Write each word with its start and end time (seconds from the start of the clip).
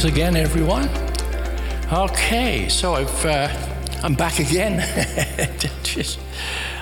Greetings 0.00 0.18
again, 0.18 0.36
everyone. 0.36 0.88
Okay, 1.92 2.70
so 2.70 2.94
I've, 2.94 3.26
uh, 3.26 3.48
I'm 4.02 4.14
back 4.14 4.38
again. 4.38 4.80
Just, 5.82 6.18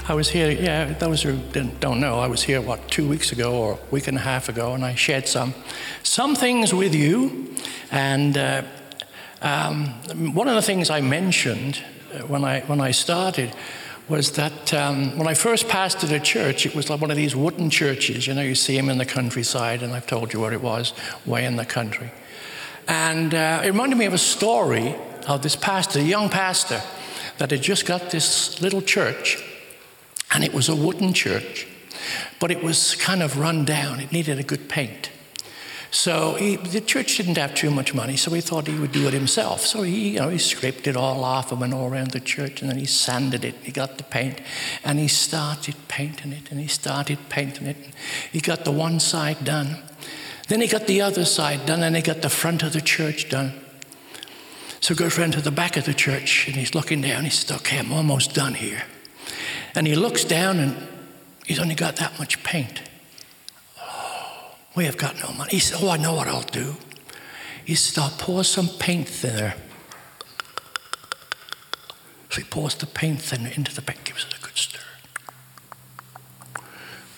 I 0.08 0.14
was 0.14 0.30
here, 0.30 0.52
yeah, 0.52 0.92
those 0.92 1.22
who 1.22 1.36
don't 1.80 1.98
know, 1.98 2.20
I 2.20 2.28
was 2.28 2.44
here, 2.44 2.60
what, 2.60 2.88
two 2.88 3.08
weeks 3.08 3.32
ago 3.32 3.56
or 3.56 3.72
a 3.72 3.78
week 3.90 4.06
and 4.06 4.16
a 4.16 4.20
half 4.20 4.48
ago, 4.48 4.72
and 4.72 4.84
I 4.84 4.94
shared 4.94 5.26
some, 5.26 5.52
some 6.04 6.36
things 6.36 6.72
with 6.72 6.94
you. 6.94 7.56
And 7.90 8.38
uh, 8.38 8.62
um, 9.42 9.86
one 10.32 10.46
of 10.46 10.54
the 10.54 10.62
things 10.62 10.88
I 10.88 11.00
mentioned 11.00 11.82
uh, 12.14 12.18
when 12.20 12.44
I, 12.44 12.60
when 12.60 12.80
I 12.80 12.92
started 12.92 13.52
was 14.08 14.30
that 14.32 14.72
um, 14.72 15.18
when 15.18 15.26
I 15.26 15.34
first 15.34 15.66
pastored 15.66 16.12
a 16.12 16.20
church, 16.20 16.66
it 16.66 16.74
was 16.76 16.88
like 16.88 17.00
one 17.00 17.10
of 17.10 17.16
these 17.16 17.34
wooden 17.34 17.68
churches. 17.68 18.28
You 18.28 18.34
know, 18.34 18.42
you 18.42 18.54
see 18.54 18.76
them 18.76 18.88
in 18.88 18.98
the 18.98 19.06
countryside, 19.06 19.82
and 19.82 19.92
I've 19.92 20.06
told 20.06 20.32
you 20.32 20.38
where 20.38 20.52
it 20.52 20.62
was, 20.62 20.92
way 21.26 21.44
in 21.44 21.56
the 21.56 21.66
country. 21.66 22.12
And 22.88 23.34
uh, 23.34 23.60
it 23.62 23.68
reminded 23.68 23.98
me 23.98 24.06
of 24.06 24.14
a 24.14 24.18
story 24.18 24.96
of 25.26 25.42
this 25.42 25.54
pastor, 25.54 25.98
a 25.98 26.02
young 26.02 26.30
pastor, 26.30 26.82
that 27.36 27.50
had 27.50 27.62
just 27.62 27.86
got 27.86 28.10
this 28.10 28.60
little 28.62 28.82
church. 28.82 29.44
And 30.32 30.42
it 30.42 30.52
was 30.52 30.68
a 30.68 30.74
wooden 30.74 31.12
church, 31.12 31.66
but 32.40 32.50
it 32.50 32.62
was 32.62 32.94
kind 32.96 33.22
of 33.22 33.38
run 33.38 33.64
down. 33.64 34.00
It 34.00 34.10
needed 34.10 34.38
a 34.38 34.42
good 34.42 34.68
paint. 34.68 35.10
So 35.90 36.34
he, 36.34 36.56
the 36.56 36.82
church 36.82 37.16
didn't 37.16 37.38
have 37.38 37.54
too 37.54 37.70
much 37.70 37.94
money, 37.94 38.16
so 38.16 38.30
he 38.32 38.42
thought 38.42 38.66
he 38.66 38.78
would 38.78 38.92
do 38.92 39.08
it 39.08 39.14
himself. 39.14 39.62
So 39.62 39.82
he, 39.82 40.10
you 40.10 40.18
know, 40.18 40.28
he 40.28 40.36
scraped 40.36 40.86
it 40.86 40.96
all 40.96 41.24
off 41.24 41.50
and 41.50 41.60
went 41.60 41.72
all 41.72 41.90
around 41.90 42.10
the 42.10 42.20
church, 42.20 42.60
and 42.60 42.70
then 42.70 42.78
he 42.78 42.84
sanded 42.84 43.42
it. 43.42 43.54
He 43.62 43.72
got 43.72 43.96
the 43.96 44.04
paint, 44.04 44.40
and 44.84 44.98
he 44.98 45.08
started 45.08 45.76
painting 45.88 46.32
it, 46.32 46.50
and 46.50 46.60
he 46.60 46.66
started 46.66 47.18
painting 47.30 47.66
it. 47.66 47.76
He 48.30 48.40
got 48.40 48.66
the 48.66 48.72
one 48.72 49.00
side 49.00 49.44
done, 49.44 49.78
then 50.48 50.62
he 50.62 50.66
got 50.66 50.86
the 50.86 51.02
other 51.02 51.26
side 51.26 51.66
done, 51.66 51.82
and 51.82 51.94
he 51.94 52.02
got 52.02 52.22
the 52.22 52.30
front 52.30 52.62
of 52.62 52.72
the 52.72 52.80
church 52.80 53.28
done. 53.28 53.52
So 54.80 54.94
goes 54.94 55.18
round 55.18 55.34
to 55.34 55.42
the 55.42 55.50
back 55.50 55.76
of 55.76 55.84
the 55.84 55.92
church, 55.92 56.46
and 56.46 56.56
he's 56.56 56.74
looking 56.74 57.02
down. 57.02 57.24
He 57.24 57.30
says, 57.30 57.54
Okay, 57.58 57.78
I'm 57.78 57.92
almost 57.92 58.34
done 58.34 58.54
here. 58.54 58.82
And 59.74 59.86
he 59.86 59.94
looks 59.94 60.24
down, 60.24 60.58
and 60.58 60.76
he's 61.46 61.58
only 61.58 61.74
got 61.74 61.96
that 61.96 62.18
much 62.18 62.42
paint. 62.42 62.80
Oh, 63.78 64.54
we 64.74 64.86
have 64.86 64.96
got 64.96 65.20
no 65.20 65.32
money. 65.34 65.50
He 65.50 65.58
said, 65.58 65.78
Oh, 65.82 65.90
I 65.90 65.98
know 65.98 66.14
what 66.14 66.28
I'll 66.28 66.40
do. 66.40 66.76
He 67.66 67.74
said, 67.74 68.02
I'll 68.02 68.10
pour 68.10 68.42
some 68.42 68.68
paint 68.68 69.06
thinner. 69.06 69.54
So 72.30 72.40
he 72.40 72.44
pours 72.44 72.74
the 72.74 72.86
paint 72.86 73.20
thinner 73.20 73.50
into 73.54 73.74
the 73.74 73.82
paint, 73.82 74.04
gives 74.04 74.24
it 74.24 74.34
a 74.34 74.40
good 74.40 74.56
stir, 74.56 74.80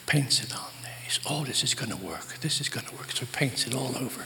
paints 0.06 0.42
it 0.42 0.56
on 0.56 0.69
Oh, 1.28 1.44
this 1.44 1.64
is 1.64 1.74
going 1.74 1.90
to 1.90 1.96
work. 1.96 2.38
This 2.40 2.60
is 2.60 2.68
going 2.68 2.86
to 2.86 2.94
work. 2.94 3.10
So 3.10 3.20
he 3.20 3.26
paints 3.32 3.66
it 3.66 3.74
all 3.74 3.96
over. 3.96 4.22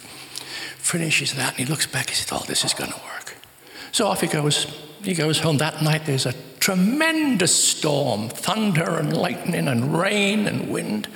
Finishes 0.77 1.33
that 1.35 1.51
and 1.59 1.59
he 1.61 1.65
looks 1.65 1.87
back 1.87 2.09
and 2.09 2.17
says, 2.17 2.29
Oh, 2.33 2.45
this 2.47 2.65
is 2.65 2.75
going 2.75 2.91
to 2.91 2.99
work. 2.99 3.35
So 3.93 4.07
off 4.09 4.21
he 4.21 4.27
goes. 4.27 4.67
He 5.03 5.15
goes 5.15 5.39
home 5.39 5.59
that 5.59 5.83
night. 5.83 6.07
There's 6.07 6.25
a 6.25 6.33
tremendous 6.61 7.55
storm 7.55 8.31
thunder 8.31 8.97
and 8.97 9.15
lightning 9.15 9.69
and 9.69 9.99
rain 9.99 10.47
and 10.47 10.71
wind. 10.71 11.09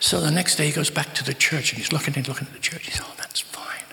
So 0.00 0.20
the 0.20 0.32
next 0.32 0.56
day 0.56 0.66
he 0.66 0.72
goes 0.72 0.90
back 0.90 1.14
to 1.14 1.24
the 1.24 1.34
church 1.34 1.72
and 1.72 1.78
he's 1.78 1.92
looking 1.92 2.14
and 2.16 2.26
looking 2.26 2.48
at 2.48 2.52
the 2.52 2.58
church. 2.58 2.86
He 2.86 2.90
says, 2.90 3.04
Oh, 3.04 3.14
that's 3.16 3.40
fine. 3.40 3.84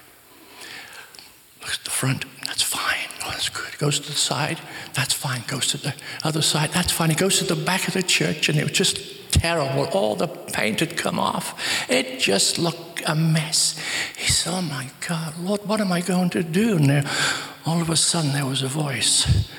Looks 1.61 1.77
at 1.77 1.83
the 1.83 1.91
front. 1.91 2.25
That's 2.55 2.63
fine. 2.63 3.09
Oh, 3.25 3.31
that's 3.31 3.49
good. 3.49 3.77
Goes 3.79 3.99
to 3.99 4.07
the 4.07 4.17
side. 4.17 4.61
That's 4.93 5.11
fine. 5.11 5.43
Goes 5.45 5.67
to 5.71 5.77
the 5.77 5.93
other 6.23 6.41
side. 6.41 6.69
That's 6.71 6.89
fine. 6.89 7.11
It 7.11 7.17
goes 7.17 7.39
to 7.39 7.43
the 7.43 7.61
back 7.61 7.89
of 7.89 7.95
the 7.95 8.01
church 8.01 8.47
and 8.47 8.57
it 8.57 8.63
was 8.63 8.71
just 8.71 9.33
terrible. 9.33 9.88
All 9.88 10.16
the 10.16 10.27
paint 10.27 10.79
had 10.79 10.95
come 10.95 11.19
off. 11.19 11.89
It 11.89 12.17
just 12.21 12.57
looked 12.57 13.03
a 13.05 13.13
mess. 13.13 13.77
He 14.16 14.31
said, 14.31 14.53
Oh 14.53 14.61
my 14.61 14.89
God, 15.05 15.38
Lord, 15.38 15.66
what 15.66 15.81
am 15.81 15.91
I 15.91 15.99
going 15.99 16.29
to 16.29 16.43
do? 16.43 16.77
And 16.77 16.89
there, 16.89 17.03
all 17.66 17.81
of 17.81 17.89
a 17.89 17.97
sudden 17.97 18.31
there 18.31 18.45
was 18.45 18.61
a 18.61 18.69
voice 18.69 19.51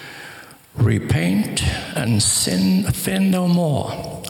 Repaint 0.74 1.62
and 1.94 2.22
sin, 2.22 2.90
sin 2.94 3.30
no 3.30 3.46
more. 3.46 4.22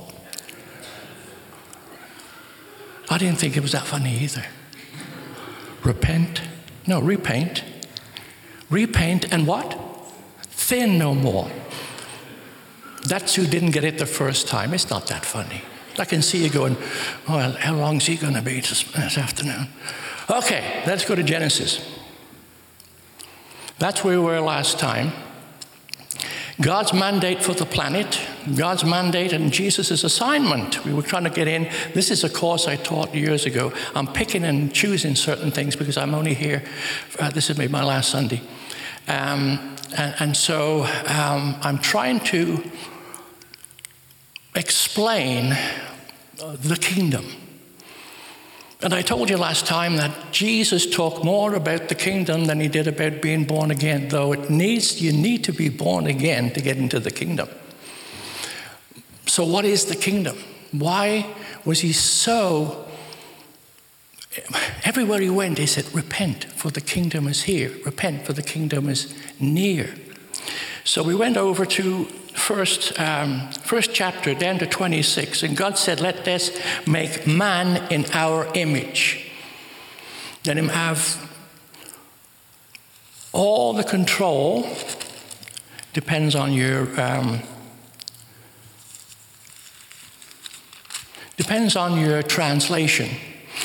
I 3.09 3.19
didn't 3.19 3.39
think 3.39 3.57
it 3.57 3.61
was 3.61 3.73
that 3.73 3.87
funny 3.87 4.19
either. 4.19 4.45
Repent, 5.85 6.43
no, 6.85 7.01
repaint. 7.01 7.63
Repaint 8.71 9.33
and 9.33 9.47
what? 9.47 9.79
Thin 10.43 10.99
no 10.99 11.15
more. 11.15 11.51
That's 13.05 13.35
who 13.37 13.47
didn't 13.47 13.71
get 13.71 13.85
it 13.85 13.99
the 13.99 14.07
first 14.07 14.49
time. 14.49 14.75
It's 14.75 14.91
not 14.91 15.07
that 15.07 15.25
funny. 15.25 15.63
I 15.99 16.05
can 16.05 16.23
see 16.23 16.43
you 16.43 16.51
going, 16.51 16.77
well, 17.29 17.53
how 17.53 17.75
long 17.75 17.97
is 17.97 18.07
he 18.07 18.17
going 18.17 18.35
to 18.35 18.43
be 18.43 18.61
this, 18.61 18.83
this 18.93 19.17
afternoon? 19.17 19.69
Okay, 20.29 20.83
let's 20.87 21.05
go 21.05 21.15
to 21.15 21.23
Genesis. 21.23 21.89
That's 23.79 24.03
where 24.03 24.19
we 24.19 24.27
were 24.27 24.41
last 24.41 24.79
time. 24.79 25.13
God's 26.61 26.93
mandate 26.93 27.43
for 27.43 27.53
the 27.55 27.67
planet, 27.67 28.21
God's 28.55 28.85
mandate 28.85 29.33
and 29.33 29.53
Jesus' 29.53 30.05
assignment. 30.05 30.85
We 30.85 30.93
were 30.93 31.03
trying 31.03 31.25
to 31.25 31.31
get 31.31 31.49
in. 31.49 31.71
This 31.95 32.11
is 32.11 32.25
a 32.25 32.31
course 32.31 32.69
I 32.69 32.77
taught 32.77 33.15
years 33.15 33.47
ago. 33.47 33.73
I'm 33.95 34.07
picking 34.07 34.45
and 34.45 34.73
choosing 34.73 35.17
certain 35.17 35.51
things 35.51 35.77
because 35.77 35.97
I'm 35.97 36.15
only 36.15 36.35
here. 36.35 36.63
Uh, 37.19 37.31
this 37.31 37.51
is 37.51 37.59
maybe 37.59 37.73
my 37.73 37.85
last 37.85 38.11
Sunday. 38.11 38.41
Um, 39.09 39.77
and, 39.97 40.15
and, 40.19 40.37
so 40.37 40.85
um, 41.07 41.57
I'm 41.63 41.79
trying 41.79 42.21
to 42.21 42.63
explain 44.55 45.53
uh, 45.53 46.57
the 46.61 46.77
kingdom. 46.77 47.25
And 48.83 48.93
I 48.93 49.03
told 49.03 49.31
you 49.31 49.37
last 49.37 49.67
time 49.67 49.97
that 49.97 50.33
Jesus 50.33 50.89
talked 50.89 51.25
more 51.25 51.55
about 51.55 51.89
the 51.89 51.95
kingdom 51.95 52.45
than 52.45 52.61
he 52.61 52.69
did 52.69 52.87
about 52.87 53.23
being 53.23 53.45
born 53.45 53.71
again, 53.71 54.09
though 54.09 54.33
it 54.33 54.51
needs 54.51 55.01
you 55.01 55.13
need 55.13 55.45
to 55.45 55.53
be 55.53 55.71
born 55.71 56.07
again 56.07 56.53
to 56.53 56.61
get 56.61 56.77
into 56.77 57.01
the 57.01 57.11
kingdom. 57.11 57.49
So 59.27 59.45
what 59.45 59.65
is 59.65 59.87
the 59.87 59.97
kingdom? 59.97 60.39
Why 60.73 61.27
was 61.65 61.81
he 61.81 61.93
so 61.93 62.87
everywhere 64.85 65.21
he 65.21 65.31
went 65.31 65.57
he 65.57 65.67
said 65.67 65.87
repent 65.95 66.45
for 66.45 66.71
the 66.71 66.81
kingdom 66.81 67.27
is 67.27 67.45
here, 67.45 67.73
repent 67.85 68.25
for 68.27 68.33
the 68.33 68.43
kingdom 68.43 68.89
is 68.89 69.15
near. 69.41 69.95
So 70.85 71.03
we 71.03 71.15
went 71.15 71.37
over 71.37 71.67
to 71.67 72.05
first, 72.05 72.99
um, 73.01 73.51
first 73.51 73.93
chapter 73.93 74.35
down 74.35 74.59
to 74.59 74.67
26, 74.67 75.43
and 75.43 75.57
God 75.57 75.79
said, 75.79 76.01
Let 76.01 76.29
us 76.29 76.51
make 76.87 77.27
man 77.27 77.91
in 77.91 78.07
our 78.13 78.47
image. 78.55 79.29
Let 80.47 80.57
him 80.57 80.69
have 80.69 81.23
all 83.33 83.73
the 83.73 83.85
control, 83.85 84.69
depends 85.93 86.35
on 86.35 86.53
your. 86.53 87.01
Um, 87.01 87.41
depends 91.37 91.77
on 91.77 91.99
your 92.01 92.23
translation 92.23 93.11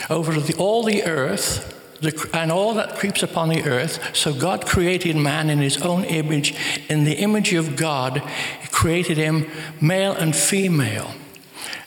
over 0.09 0.39
the, 0.39 0.55
all 0.55 0.83
the 0.83 1.03
earth 1.03 1.77
the, 2.01 2.29
and 2.33 2.51
all 2.51 2.73
that 2.73 2.95
creeps 2.95 3.23
upon 3.23 3.50
the 3.50 3.63
earth. 3.63 4.15
So 4.15 4.33
God 4.33 4.65
created 4.65 5.15
man 5.15 5.50
in 5.50 5.59
his 5.59 5.81
own 5.81 6.03
image. 6.03 6.56
In 6.89 7.03
the 7.03 7.13
image 7.13 7.53
of 7.53 7.75
God, 7.75 8.18
he 8.62 8.68
created 8.69 9.18
him 9.18 9.47
male 9.79 10.13
and 10.13 10.35
female. 10.35 11.12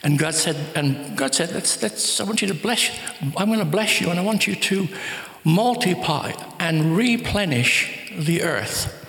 And 0.03 0.19
God 0.19 0.35
said, 0.35 0.57
and 0.77 1.17
God 1.17 1.35
said, 1.35 1.53
let's, 1.53 1.83
let's, 1.83 2.21
I 2.21 2.25
want 2.25 2.43
you 2.43 2.49
to 2.49 2.55
bless, 2.55 2.91
I'm 3.37 3.49
going 3.49 3.59
to 3.59 3.65
bless 3.65 4.01
you, 4.01 4.11
and 4.11 4.21
I 4.21 4.23
want 4.23 4.47
you 4.47 4.55
to 4.55 4.89
multiply 5.45 6.33
and 6.59 6.97
replenish 6.97 8.13
the 8.17 8.43
earth. 8.43 9.01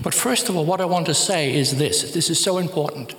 But 0.00 0.14
first 0.14 0.48
of 0.48 0.56
all, 0.56 0.64
what 0.64 0.80
I 0.80 0.84
want 0.84 1.06
to 1.06 1.14
say 1.14 1.54
is 1.54 1.76
this 1.76 2.12
this 2.12 2.30
is 2.30 2.42
so 2.42 2.58
important. 2.58 3.14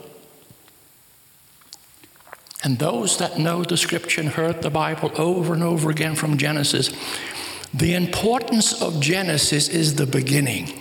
And 2.63 2.79
those 2.79 3.17
that 3.17 3.37
know 3.37 3.63
the 3.63 3.75
scripture 3.75 4.21
and 4.21 4.29
heard 4.29 4.61
the 4.61 4.69
Bible 4.69 5.11
over 5.17 5.53
and 5.53 5.61
over 5.61 5.89
again 5.89 6.15
from 6.15 6.37
Genesis, 6.37 6.91
the 7.73 7.93
importance 7.93 8.81
of 8.81 9.01
Genesis 9.01 9.67
is 9.67 9.95
the 9.95 10.05
beginning. 10.05 10.71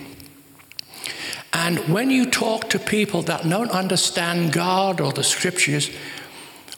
And 1.51 1.79
when 1.89 2.09
you 2.09 2.29
talk 2.29 2.69
to 2.69 2.79
people 2.79 3.21
that 3.23 3.47
don't 3.47 3.69
understand 3.69 4.53
God 4.53 5.01
or 5.01 5.11
the 5.11 5.23
scriptures, 5.23 5.89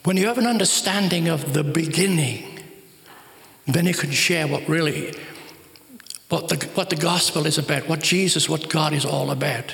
when 0.03 0.17
you 0.17 0.27
have 0.27 0.37
an 0.37 0.47
understanding 0.47 1.27
of 1.27 1.53
the 1.53 1.63
beginning, 1.63 2.59
then 3.67 3.85
you 3.85 3.93
can 3.93 4.11
share 4.11 4.47
what 4.47 4.67
really 4.67 5.13
what 6.29 6.49
the, 6.49 6.65
what 6.73 6.89
the 6.89 6.95
gospel 6.95 7.45
is 7.45 7.57
about, 7.57 7.87
what 7.87 7.99
Jesus, 7.99 8.49
what 8.49 8.69
God 8.69 8.93
is 8.93 9.05
all 9.05 9.29
about. 9.29 9.73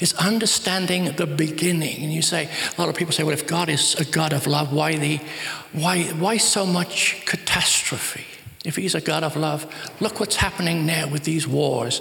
It's 0.00 0.14
understanding 0.14 1.12
the 1.16 1.26
beginning. 1.26 2.02
And 2.02 2.12
you 2.12 2.22
say, 2.22 2.48
a 2.76 2.80
lot 2.80 2.88
of 2.88 2.96
people 2.96 3.12
say, 3.12 3.22
well, 3.22 3.34
if 3.34 3.46
God 3.46 3.68
is 3.68 3.94
a 3.96 4.04
God 4.04 4.32
of 4.32 4.46
love, 4.46 4.72
why, 4.72 4.96
the, 4.96 5.20
why, 5.72 6.04
why 6.04 6.38
so 6.38 6.64
much 6.64 7.22
catastrophe? 7.26 8.24
If 8.64 8.76
He's 8.76 8.94
a 8.94 9.00
God 9.00 9.22
of 9.22 9.36
love, 9.36 9.72
look 10.00 10.18
what's 10.18 10.36
happening 10.36 10.86
now 10.86 11.08
with 11.08 11.24
these 11.24 11.46
wars. 11.46 12.00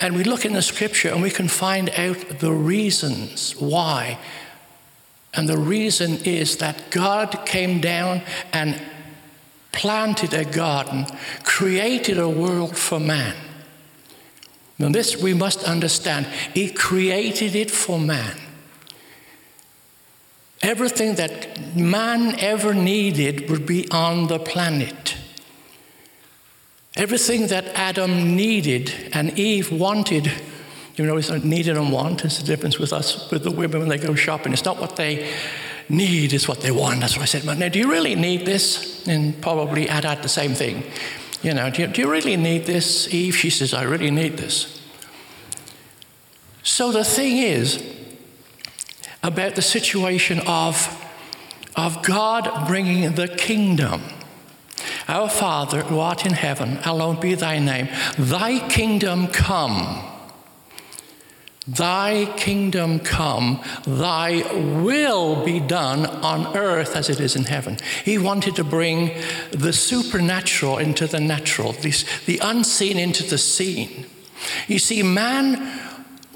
And 0.00 0.16
we 0.16 0.24
look 0.24 0.44
in 0.44 0.52
the 0.52 0.62
scripture 0.62 1.10
and 1.10 1.22
we 1.22 1.30
can 1.30 1.48
find 1.48 1.90
out 1.90 2.40
the 2.40 2.52
reasons 2.52 3.52
why. 3.56 4.18
And 5.32 5.48
the 5.48 5.58
reason 5.58 6.16
is 6.24 6.56
that 6.58 6.90
God 6.90 7.46
came 7.46 7.80
down 7.80 8.22
and 8.52 8.80
planted 9.72 10.34
a 10.34 10.44
garden, 10.44 11.06
created 11.44 12.18
a 12.18 12.28
world 12.28 12.76
for 12.76 13.00
man. 13.00 13.34
Now, 14.78 14.88
this 14.88 15.16
we 15.16 15.34
must 15.34 15.62
understand. 15.64 16.26
He 16.52 16.70
created 16.70 17.54
it 17.54 17.70
for 17.70 17.98
man. 17.98 18.36
Everything 20.62 21.16
that 21.16 21.76
man 21.76 22.38
ever 22.38 22.74
needed 22.74 23.50
would 23.50 23.66
be 23.66 23.88
on 23.90 24.28
the 24.28 24.38
planet. 24.38 25.16
Everything 26.96 27.48
that 27.48 27.66
Adam 27.74 28.34
needed 28.34 29.10
and 29.12 29.38
Eve 29.38 29.70
wanted, 29.72 30.32
you 30.96 31.04
know, 31.04 31.16
it's 31.16 31.28
not 31.28 31.44
needed 31.44 31.76
and 31.76 31.92
want. 31.92 32.24
It's 32.24 32.38
the 32.38 32.44
difference 32.44 32.78
with 32.78 32.92
us, 32.92 33.30
with 33.30 33.44
the 33.44 33.50
women 33.50 33.80
when 33.80 33.88
they 33.88 33.98
go 33.98 34.14
shopping. 34.14 34.52
It's 34.52 34.64
not 34.64 34.80
what 34.80 34.96
they 34.96 35.30
need, 35.88 36.32
it's 36.32 36.48
what 36.48 36.60
they 36.60 36.70
want. 36.70 37.00
That's 37.00 37.16
what 37.16 37.22
I 37.22 37.26
said. 37.26 37.44
Now, 37.58 37.68
do 37.68 37.78
you 37.78 37.90
really 37.90 38.14
need 38.14 38.46
this? 38.46 39.06
And 39.06 39.40
probably 39.42 39.88
add 39.88 40.22
the 40.22 40.28
same 40.28 40.54
thing. 40.54 40.82
You 41.44 41.52
know, 41.52 41.68
do 41.68 41.82
you, 41.82 41.88
do 41.88 42.00
you 42.00 42.10
really 42.10 42.38
need 42.38 42.64
this, 42.64 43.12
Eve? 43.12 43.36
She 43.36 43.50
says, 43.50 43.74
I 43.74 43.82
really 43.82 44.10
need 44.10 44.38
this. 44.38 44.80
So 46.62 46.90
the 46.90 47.04
thing 47.04 47.36
is 47.36 47.84
about 49.22 49.54
the 49.54 49.60
situation 49.60 50.40
of, 50.46 51.04
of 51.76 52.02
God 52.02 52.66
bringing 52.66 53.14
the 53.14 53.28
kingdom. 53.28 54.00
Our 55.06 55.28
Father, 55.28 55.82
who 55.82 55.98
art 55.98 56.24
in 56.24 56.32
heaven, 56.32 56.76
hallowed 56.76 57.20
be 57.20 57.34
thy 57.34 57.58
name. 57.58 57.88
Thy 58.18 58.66
kingdom 58.70 59.26
come. 59.26 60.02
Thy 61.66 62.26
kingdom 62.36 62.98
come, 62.98 63.62
thy 63.86 64.42
will 64.82 65.44
be 65.44 65.60
done 65.60 66.04
on 66.04 66.54
earth 66.54 66.94
as 66.94 67.08
it 67.08 67.20
is 67.20 67.36
in 67.36 67.44
heaven. 67.44 67.78
He 68.04 68.18
wanted 68.18 68.56
to 68.56 68.64
bring 68.64 69.12
the 69.50 69.72
supernatural 69.72 70.76
into 70.76 71.06
the 71.06 71.20
natural, 71.20 71.72
the 71.72 72.40
unseen 72.42 72.98
into 72.98 73.22
the 73.22 73.38
seen. 73.38 74.04
You 74.68 74.78
see, 74.78 75.02
man, 75.02 75.80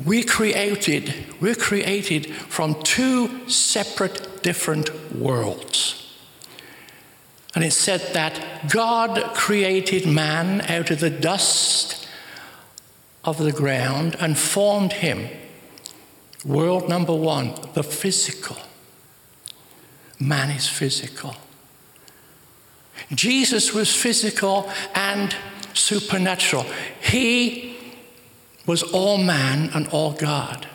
we 0.03 0.23
created, 0.23 1.13
we're 1.41 1.55
created 1.55 2.35
from 2.35 2.83
two 2.83 3.49
separate, 3.51 4.43
different 4.43 5.15
worlds. 5.15 5.95
And 7.55 7.65
it 7.65 7.73
said 7.73 8.01
that 8.15 8.71
God 8.71 9.35
created 9.35 10.07
man 10.07 10.63
out 10.63 10.91
of 10.91 11.01
the 11.01 11.11
dust 11.11 11.98
of 13.29 13.37
the 13.37 13.53
ground 13.53 14.17
and 14.19 14.39
formed 14.39 14.95
him. 14.95 15.29
World 16.47 16.89
number 16.89 17.15
one, 17.15 17.55
the 17.75 17.83
physical. 17.83 18.57
Man 20.19 20.51
is 20.51 20.67
physical. 20.67 21.37
Jesus 23.13 23.75
was 23.75 23.95
physical 23.95 24.71
and 24.95 25.37
supernatural. 25.75 26.65
He 27.03 27.77
was 28.65 28.83
all 28.83 29.19
man 29.19 29.71
and 29.75 29.87
all 29.89 30.13
God. 30.13 30.67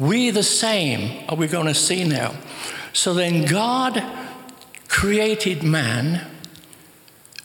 We 0.00 0.30
the 0.30 0.42
same 0.42 1.24
are 1.28 1.36
we 1.36 1.46
going 1.46 1.66
to 1.66 1.74
see 1.74 2.02
now. 2.04 2.34
So 2.92 3.14
then 3.14 3.44
God 3.44 4.02
created 4.88 5.62
man, 5.62 6.26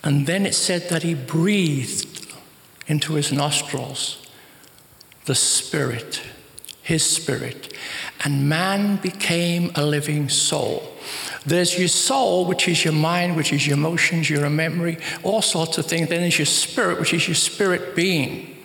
and 0.04 0.26
then 0.26 0.48
it 0.48 0.56
said 0.56 0.90
that 0.90 1.04
he 1.04 1.14
breathed 1.14 2.25
into 2.88 3.14
his 3.14 3.32
nostrils 3.32 4.22
the 5.26 5.36
Spirit, 5.36 6.22
his 6.84 7.04
Spirit, 7.04 7.74
and 8.24 8.48
man 8.48 8.98
became 8.98 9.72
a 9.76 9.84
living 9.84 10.30
soul. 10.30 10.92
There's 11.46 11.78
your 11.78 11.88
soul, 11.88 12.46
which 12.46 12.68
is 12.68 12.84
your 12.84 12.94
mind, 12.94 13.36
which 13.36 13.54
is 13.54 13.68
your 13.68 13.78
emotions, 13.78 14.30
your 14.30 14.50
memory, 14.50 14.98
all 15.24 15.42
sorts 15.42 15.78
of 15.78 15.86
things. 15.86 16.10
Then 16.10 16.22
there's 16.22 16.40
your 16.40 16.46
spirit, 16.46 17.00
which 17.00 17.14
is 17.14 17.28
your 17.28 17.36
spirit 17.36 17.96
being. 17.96 18.56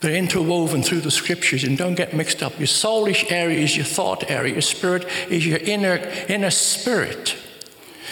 They're 0.00 0.14
interwoven 0.14 0.82
through 0.82 1.00
the 1.00 1.10
scriptures 1.10 1.64
and 1.64 1.76
don't 1.76 1.94
get 1.94 2.14
mixed 2.14 2.42
up. 2.42 2.58
Your 2.58 2.66
soulish 2.66 3.30
area 3.30 3.58
is 3.60 3.76
your 3.76 3.84
thought 3.84 4.30
area, 4.30 4.54
your 4.54 4.62
spirit 4.62 5.06
is 5.28 5.46
your 5.46 5.58
inner, 5.58 5.96
inner 6.28 6.50
spirit. 6.50 7.36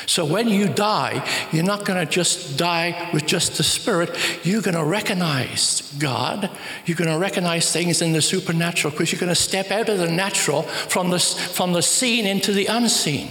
So 0.08 0.24
when 0.24 0.48
you 0.48 0.70
die, 0.70 1.22
you're 1.52 1.62
not 1.62 1.84
going 1.84 2.04
to 2.04 2.10
just 2.10 2.56
die 2.56 3.10
with 3.12 3.26
just 3.26 3.58
the 3.58 3.62
spirit. 3.62 4.16
You're 4.42 4.62
going 4.62 4.74
to 4.74 4.82
recognize 4.82 5.82
God. 5.98 6.50
You're 6.86 6.96
going 6.96 7.10
to 7.10 7.18
recognize 7.18 7.70
things 7.70 8.00
in 8.00 8.14
the 8.14 8.22
supernatural 8.22 8.90
because 8.90 9.12
you're 9.12 9.20
going 9.20 9.28
to 9.28 9.34
step 9.34 9.70
out 9.70 9.90
of 9.90 9.98
the 9.98 10.10
natural 10.10 10.62
from 10.62 11.10
the, 11.10 11.18
from 11.18 11.74
the 11.74 11.82
seen 11.82 12.24
into 12.24 12.52
the 12.52 12.64
unseen. 12.64 13.30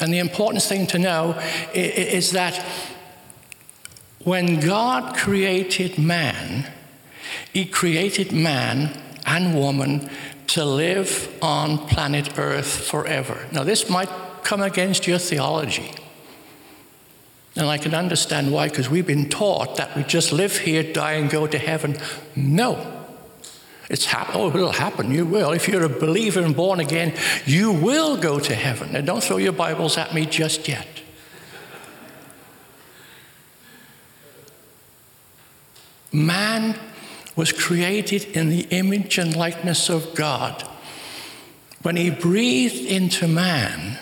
And 0.00 0.12
the 0.12 0.18
important 0.18 0.64
thing 0.64 0.88
to 0.88 0.98
know 0.98 1.40
is 1.72 2.32
that 2.32 2.58
when 4.24 4.58
God 4.58 5.16
created 5.16 6.00
man, 6.00 6.68
He 7.52 7.64
created 7.64 8.32
man 8.32 9.00
and 9.24 9.54
woman 9.54 10.10
to 10.56 10.64
live 10.64 11.36
on 11.42 11.76
planet 11.76 12.38
Earth 12.38 12.88
forever. 12.88 13.46
Now, 13.52 13.62
this 13.62 13.90
might 13.90 14.08
come 14.42 14.62
against 14.62 15.06
your 15.06 15.18
theology. 15.18 15.92
And 17.56 17.66
I 17.66 17.76
can 17.76 17.94
understand 17.94 18.50
why, 18.50 18.70
because 18.70 18.88
we've 18.88 19.06
been 19.06 19.28
taught 19.28 19.76
that 19.76 19.94
we 19.94 20.02
just 20.02 20.32
live 20.32 20.56
here, 20.56 20.82
die, 20.82 21.12
and 21.12 21.28
go 21.28 21.46
to 21.46 21.58
heaven. 21.58 21.98
No. 22.34 23.04
It's 23.90 24.06
hap- 24.06 24.34
oh, 24.34 24.48
it'll 24.48 24.72
happen. 24.72 25.10
You 25.10 25.26
will. 25.26 25.52
If 25.52 25.68
you're 25.68 25.84
a 25.84 25.90
believer 25.90 26.40
and 26.40 26.56
born 26.56 26.80
again, 26.80 27.12
you 27.44 27.72
will 27.72 28.16
go 28.16 28.40
to 28.40 28.54
heaven. 28.54 28.96
And 28.96 29.06
don't 29.06 29.22
throw 29.22 29.36
your 29.36 29.52
Bibles 29.52 29.98
at 29.98 30.14
me 30.14 30.24
just 30.24 30.68
yet. 30.68 30.88
Man 36.10 36.78
was 37.36 37.52
created 37.52 38.24
in 38.36 38.48
the 38.48 38.66
image 38.70 39.18
and 39.18 39.36
likeness 39.36 39.90
of 39.90 40.14
God. 40.14 40.62
When 41.82 41.96
he 41.96 42.10
breathed 42.10 42.90
into 42.90 43.28
man, 43.28 43.98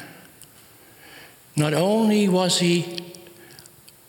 not 1.56 1.74
only 1.74 2.28
was 2.28 2.60
he 2.60 3.00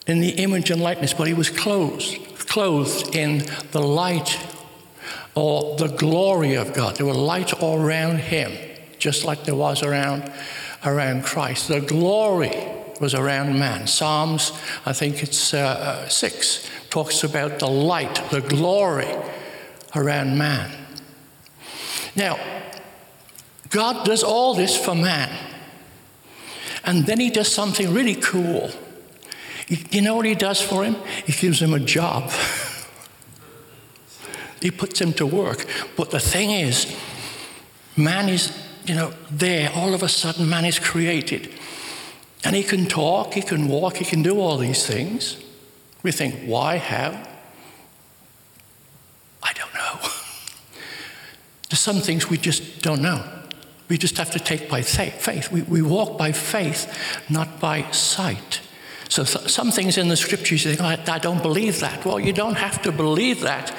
in 0.08 0.20
the 0.20 0.30
image 0.30 0.70
and 0.70 0.82
likeness, 0.82 1.14
but 1.14 1.28
he 1.28 1.34
was 1.34 1.50
clothed, 1.50 2.20
clothed 2.48 3.16
in 3.16 3.46
the 3.72 3.82
light 3.82 4.40
or 5.34 5.76
the 5.78 5.88
glory 5.88 6.54
of 6.54 6.74
God. 6.74 6.96
There 6.96 7.06
was 7.06 7.18
light 7.18 7.54
all 7.54 7.82
around 7.82 8.20
him, 8.20 8.54
just 9.00 9.26
like 9.26 9.44
there 9.44 9.56
was 9.56 9.84
around, 9.84 10.32
around 10.86 11.24
Christ. 11.24 11.68
The 11.68 11.82
glory 11.82 12.75
was 13.00 13.14
around 13.14 13.58
man. 13.58 13.88
Psalms, 13.88 14.52
I 14.86 14.94
think 14.94 15.24
it's 15.24 15.54
uh, 15.54 16.04
uh, 16.06 16.08
6, 16.08 16.70
talks 16.90 17.24
about 17.24 17.60
the 17.60 17.68
light, 17.68 18.22
the 18.32 18.42
glory 18.42 19.14
around 19.96 20.38
man. 20.38 20.72
Now, 22.16 22.40
God 23.70 24.06
does 24.06 24.24
all 24.24 24.54
this 24.54 24.78
for 24.78 24.96
man. 24.96 25.30
And 26.84 27.06
then 27.06 27.20
he 27.20 27.30
does 27.30 27.52
something 27.52 27.94
really 27.94 28.16
cool. 28.16 28.70
You 29.68 30.02
know 30.02 30.16
what 30.16 30.26
he 30.26 30.36
does 30.36 30.62
for 30.62 30.84
him? 30.84 30.96
He 31.26 31.34
gives 31.34 31.62
him 31.62 31.74
a 31.74 31.80
job. 31.80 32.32
he 34.62 34.70
puts 34.70 35.02
him 35.02 35.12
to 35.14 35.26
work. 35.26 35.66
But 35.98 36.12
the 36.12 36.20
thing 36.20 36.52
is, 36.52 36.96
man 37.98 38.30
is, 38.30 38.56
you 38.86 38.94
know, 38.94 39.14
there. 39.32 39.72
All 39.74 39.96
of 39.96 40.04
a 40.04 40.10
sudden, 40.10 40.48
man 40.48 40.66
is 40.66 40.78
created. 40.78 41.52
And 42.46 42.56
he 42.56 42.64
can 42.64 42.86
talk, 42.86 43.34
he 43.34 43.42
can 43.42 43.68
walk, 43.68 43.98
he 43.98 44.06
can 44.06 44.22
do 44.22 44.40
all 44.40 44.58
these 44.58 44.86
things. 44.86 45.38
We 46.04 46.12
think, 46.12 46.44
why, 46.46 46.78
how? 46.78 47.20
I 49.42 49.54
don't 49.54 49.74
know. 49.74 50.00
There's 51.70 51.80
some 51.80 52.02
things 52.02 52.30
we 52.30 52.38
just 52.38 52.84
don't 52.84 53.02
know. 53.02 53.28
We 53.90 53.98
just 53.98 54.18
have 54.18 54.30
to 54.32 54.40
take 54.40 54.70
by 54.70 54.84
faith. 54.84 55.52
We, 55.52 55.64
we 55.64 55.82
walk 55.82 56.20
by 56.20 56.32
faith, 56.32 57.22
not 57.30 57.60
by 57.60 57.90
sight. 57.92 58.62
So, 59.10 59.24
th- 59.24 59.50
some 59.50 59.72
things 59.72 59.98
in 59.98 60.10
the 60.10 60.16
scriptures, 60.16 60.66
you 60.66 60.76
think, 60.76 60.82
I, 60.82 61.14
I 61.14 61.20
don't 61.20 61.42
believe 61.42 61.80
that. 61.80 62.06
Well, 62.06 62.20
you 62.20 62.34
don't 62.34 62.58
have 62.58 62.82
to 62.84 62.92
believe 62.92 63.42
that 63.42 63.72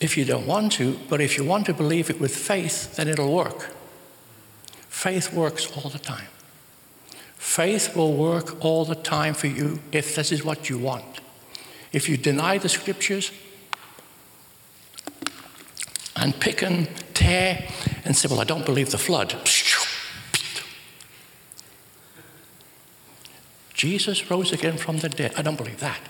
if 0.00 0.16
you 0.16 0.24
don't 0.24 0.46
want 0.46 0.72
to, 0.72 0.98
but 1.08 1.20
if 1.20 1.36
you 1.36 1.44
want 1.44 1.66
to 1.66 1.74
believe 1.74 2.10
it 2.10 2.20
with 2.20 2.34
faith, 2.34 2.96
then 2.96 3.08
it'll 3.08 3.32
work. 3.32 3.70
Faith 4.88 5.32
works 5.32 5.70
all 5.76 5.90
the 5.90 5.98
time. 5.98 6.28
Faith 7.38 7.96
will 7.96 8.14
work 8.14 8.62
all 8.64 8.84
the 8.84 8.96
time 8.96 9.32
for 9.32 9.46
you 9.46 9.80
if 9.92 10.14
this 10.16 10.32
is 10.32 10.44
what 10.44 10.68
you 10.68 10.76
want. 10.76 11.20
If 11.92 12.08
you 12.08 12.16
deny 12.16 12.58
the 12.58 12.68
scriptures 12.68 13.30
and 16.16 16.38
pick 16.38 16.62
and 16.62 16.88
tear 17.14 17.68
and 18.04 18.16
say, 18.16 18.28
Well, 18.28 18.40
I 18.40 18.44
don't 18.44 18.66
believe 18.66 18.90
the 18.90 18.98
flood. 18.98 19.34
Jesus 23.72 24.28
rose 24.28 24.52
again 24.52 24.76
from 24.76 24.98
the 24.98 25.08
dead. 25.08 25.32
I 25.36 25.42
don't 25.42 25.56
believe 25.56 25.78
that. 25.78 26.00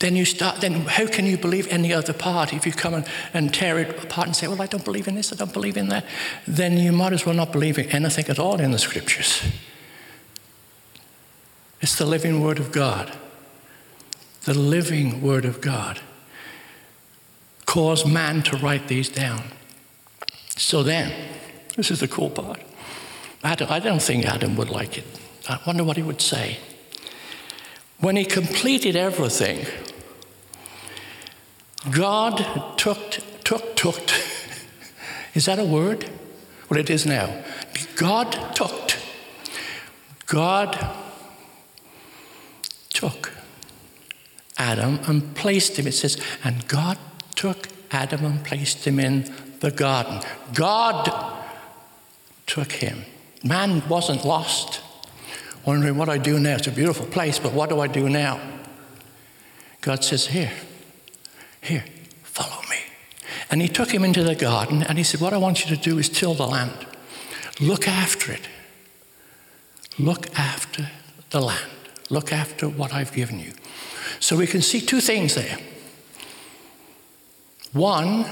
Then 0.00 0.16
you 0.16 0.24
start, 0.24 0.60
then 0.60 0.82
how 0.82 1.06
can 1.06 1.24
you 1.24 1.38
believe 1.38 1.68
any 1.68 1.92
other 1.92 2.12
part 2.12 2.52
if 2.52 2.66
you 2.66 2.72
come 2.72 2.94
and, 2.94 3.06
and 3.32 3.54
tear 3.54 3.78
it 3.78 4.02
apart 4.02 4.26
and 4.26 4.36
say, 4.36 4.48
well, 4.48 4.60
I 4.60 4.66
don't 4.66 4.84
believe 4.84 5.08
in 5.08 5.14
this, 5.14 5.32
I 5.32 5.36
don't 5.36 5.52
believe 5.52 5.76
in 5.76 5.88
that? 5.88 6.04
Then 6.46 6.76
you 6.76 6.92
might 6.92 7.12
as 7.12 7.24
well 7.24 7.34
not 7.34 7.52
believe 7.52 7.78
in 7.78 7.88
anything 7.90 8.26
at 8.26 8.38
all 8.38 8.60
in 8.60 8.72
the 8.72 8.78
scriptures. 8.78 9.42
It's 11.80 11.96
the 11.96 12.06
living 12.06 12.40
word 12.40 12.58
of 12.58 12.72
God. 12.72 13.16
The 14.44 14.54
living 14.54 15.22
word 15.22 15.44
of 15.44 15.60
God 15.60 16.00
caused 17.66 18.06
man 18.06 18.42
to 18.42 18.56
write 18.56 18.88
these 18.88 19.08
down. 19.08 19.42
So 20.56 20.82
then, 20.82 21.12
this 21.76 21.90
is 21.90 22.00
the 22.00 22.08
cool 22.08 22.30
part. 22.30 22.60
I 23.42 23.54
don't 23.54 24.02
think 24.02 24.24
Adam 24.24 24.56
would 24.56 24.70
like 24.70 24.98
it. 24.98 25.04
I 25.48 25.58
wonder 25.66 25.84
what 25.84 25.96
he 25.96 26.02
would 26.02 26.20
say. 26.20 26.58
When 28.00 28.16
he 28.16 28.24
completed 28.24 28.96
everything, 28.96 29.66
God 31.90 32.78
took, 32.78 33.20
took, 33.44 33.76
took. 33.76 34.00
Is 35.34 35.46
that 35.46 35.58
a 35.58 35.64
word? 35.64 36.08
Well, 36.68 36.80
it 36.80 36.90
is 36.90 37.04
now. 37.04 37.42
God 37.96 38.32
took. 38.54 38.92
God 40.26 40.78
took 42.90 43.32
Adam 44.56 45.00
and 45.06 45.34
placed 45.34 45.78
him. 45.78 45.86
It 45.86 45.92
says, 45.92 46.20
and 46.42 46.66
God 46.68 46.98
took 47.34 47.68
Adam 47.90 48.24
and 48.24 48.44
placed 48.44 48.86
him 48.86 48.98
in 48.98 49.32
the 49.60 49.70
garden. 49.70 50.20
God 50.54 51.10
took 52.46 52.72
him. 52.72 53.04
Man 53.42 53.86
wasn't 53.88 54.24
lost, 54.24 54.80
wondering 55.66 55.96
what 55.96 56.08
I 56.08 56.18
do 56.18 56.38
now. 56.38 56.56
It's 56.56 56.66
a 56.66 56.72
beautiful 56.72 57.06
place, 57.06 57.38
but 57.38 57.52
what 57.52 57.70
do 57.70 57.80
I 57.80 57.86
do 57.86 58.08
now? 58.08 58.40
God 59.80 60.04
says, 60.04 60.28
Here, 60.28 60.52
here, 61.60 61.84
follow 62.22 62.62
me. 62.70 62.78
And 63.50 63.60
he 63.60 63.68
took 63.68 63.92
him 63.92 64.04
into 64.04 64.22
the 64.22 64.34
garden 64.34 64.82
and 64.82 64.98
he 64.98 65.04
said, 65.04 65.20
What 65.20 65.32
I 65.32 65.36
want 65.36 65.64
you 65.64 65.76
to 65.76 65.80
do 65.80 65.98
is 65.98 66.08
till 66.08 66.34
the 66.34 66.46
land. 66.46 66.86
Look 67.60 67.86
after 67.86 68.32
it. 68.32 68.48
Look 69.98 70.36
after 70.38 70.90
the 71.30 71.40
land. 71.40 71.70
Look 72.10 72.32
after 72.32 72.68
what 72.68 72.92
I've 72.92 73.12
given 73.12 73.38
you. 73.38 73.52
So 74.20 74.36
we 74.36 74.46
can 74.46 74.62
see 74.62 74.80
two 74.80 75.00
things 75.00 75.34
there. 75.34 75.58
One 77.72 78.24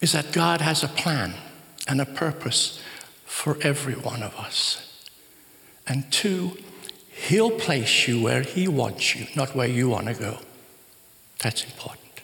is 0.00 0.12
that 0.12 0.32
God 0.32 0.60
has 0.60 0.82
a 0.82 0.88
plan 0.88 1.34
and 1.88 2.00
a 2.00 2.06
purpose 2.06 2.80
for 3.30 3.56
every 3.62 3.94
one 3.94 4.24
of 4.24 4.36
us. 4.36 5.08
And 5.86 6.10
two, 6.12 6.58
He'll 7.08 7.52
place 7.52 8.08
you 8.08 8.20
where 8.20 8.42
He 8.42 8.66
wants 8.66 9.14
you, 9.14 9.28
not 9.36 9.54
where 9.54 9.68
you 9.68 9.88
want 9.88 10.08
to 10.08 10.14
go. 10.14 10.38
That's 11.38 11.64
important. 11.64 12.22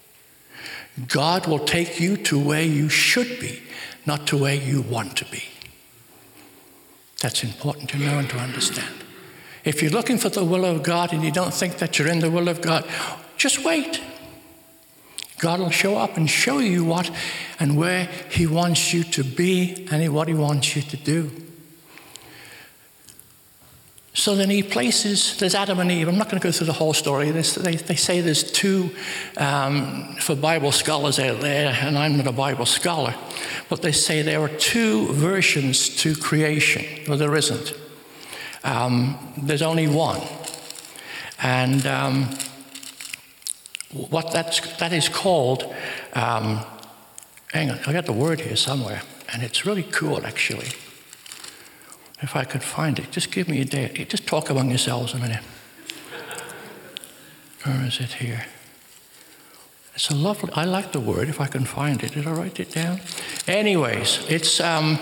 God 1.07 1.47
will 1.47 1.61
take 1.61 2.01
you 2.01 2.17
to 2.19 2.39
where 2.39 2.63
you 2.63 2.89
should 2.89 3.39
be, 3.39 3.63
not 4.05 4.27
to 4.27 4.37
where 4.37 4.57
you 4.57 4.83
want 4.83 5.17
to 5.19 5.25
be. 5.27 5.45
That's 7.23 7.45
important 7.45 7.89
to 7.91 7.99
know 7.99 8.19
and 8.19 8.29
to 8.31 8.37
understand. 8.37 8.95
If 9.65 9.81
you're 9.81 9.93
looking 9.93 10.19
for 10.19 10.29
the 10.29 10.45
will 10.45 10.65
of 10.65 10.83
God 10.83 11.13
and 11.13 11.23
you 11.23 11.31
don't 11.31 11.55
think 11.55 11.79
that 11.79 11.99
you're 11.99 12.09
in 12.09 12.19
the 12.19 12.31
will 12.31 12.49
of 12.49 12.61
God, 12.61 12.85
just 13.37 13.65
wait. 13.65 14.03
God 15.39 15.61
will 15.61 15.71
show 15.71 15.97
up 15.97 16.17
and 16.17 16.29
show 16.29 16.59
you 16.59 16.85
what 16.85 17.11
and 17.61 17.77
where 17.77 18.09
He 18.31 18.47
wants 18.47 18.93
you 18.95 19.05
to 19.05 19.25
be 19.25 19.87
and 19.91 20.13
what 20.15 20.29
He 20.29 20.35
wants 20.35 20.77
you 20.77 20.83
to 20.83 20.97
do. 20.97 21.31
So 24.17 24.35
then 24.35 24.49
he 24.49 24.63
places, 24.63 25.37
there's 25.37 25.55
Adam 25.55 25.79
and 25.79 25.93
Eve. 25.93 26.09
I'm 26.09 26.17
not 26.17 26.31
going 26.31 26.41
to 26.41 26.49
go 26.49 26.51
through 26.51 26.69
the 26.69 26.73
whole 26.73 26.95
story. 26.95 27.31
They, 27.33 27.43
they 27.43 27.95
say 27.97 28.23
there's 28.23 28.51
two, 28.51 28.89
um, 29.37 30.17
for 30.21 30.35
Bible 30.35 30.73
scholars 30.73 31.19
out 31.19 31.43
there, 31.43 31.77
and 31.83 31.99
I'm 31.99 32.17
not 32.17 32.27
a 32.27 32.33
Bible 32.33 32.65
scholar, 32.65 33.15
but 33.69 33.83
they 33.83 33.93
say 33.93 34.23
there 34.23 34.41
are 34.41 34.49
two 34.49 35.13
versions 35.13 35.95
to 35.97 36.17
creation. 36.17 36.87
Well, 37.07 37.19
there 37.19 37.37
isn't. 37.37 37.75
Um, 38.65 39.19
there's 39.37 39.61
only 39.61 39.87
one. 39.87 40.23
And 41.43 41.87
um, 41.87 42.31
what 43.93 44.33
that's, 44.33 44.61
that 44.79 44.93
is 44.93 45.09
called, 45.09 45.63
um, 46.15 46.61
hang 47.53 47.71
on, 47.71 47.79
I 47.87 47.93
got 47.93 48.07
the 48.07 48.13
word 48.13 48.41
here 48.41 48.57
somewhere, 48.57 49.03
and 49.33 49.43
it's 49.43 49.65
really 49.65 49.85
cool 49.85 50.25
actually. 50.27 50.69
If 52.23 52.35
I 52.35 52.45
could 52.45 52.63
find 52.63 52.99
it, 52.99 53.11
just 53.11 53.31
give 53.31 53.47
me 53.49 53.61
a 53.61 53.65
day. 53.65 54.07
Just 54.09 54.27
talk 54.27 54.49
among 54.49 54.71
yourselves 54.71 55.13
a 55.13 55.19
minute. 55.19 55.43
Where 57.65 57.85
is 57.85 58.01
it 58.01 58.15
here? 58.15 58.47
It's 59.95 60.11
a 60.11 60.15
lovely, 60.15 60.51
I 60.55 60.65
like 60.65 60.93
the 60.93 61.01
word 61.01 61.29
if 61.29 61.41
I 61.41 61.47
can 61.47 61.65
find 61.65 62.03
it. 62.03 62.13
Did 62.13 62.27
I 62.27 62.33
write 62.33 62.61
it 62.61 62.71
down? 62.71 63.01
Anyways, 63.47 64.25
it's 64.29 64.61
um, 64.61 64.99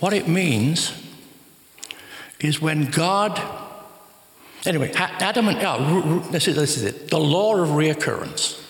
what 0.00 0.12
it 0.12 0.28
means 0.28 0.92
is 2.40 2.60
when 2.60 2.90
God, 2.90 3.40
anyway, 4.66 4.92
Adam 4.94 5.48
and, 5.48 5.58
oh, 5.62 6.20
this, 6.30 6.48
is, 6.48 6.56
this 6.56 6.76
is 6.76 6.82
it, 6.84 7.10
the 7.10 7.20
law 7.20 7.56
of 7.56 7.70
reoccurrence. 7.70 8.62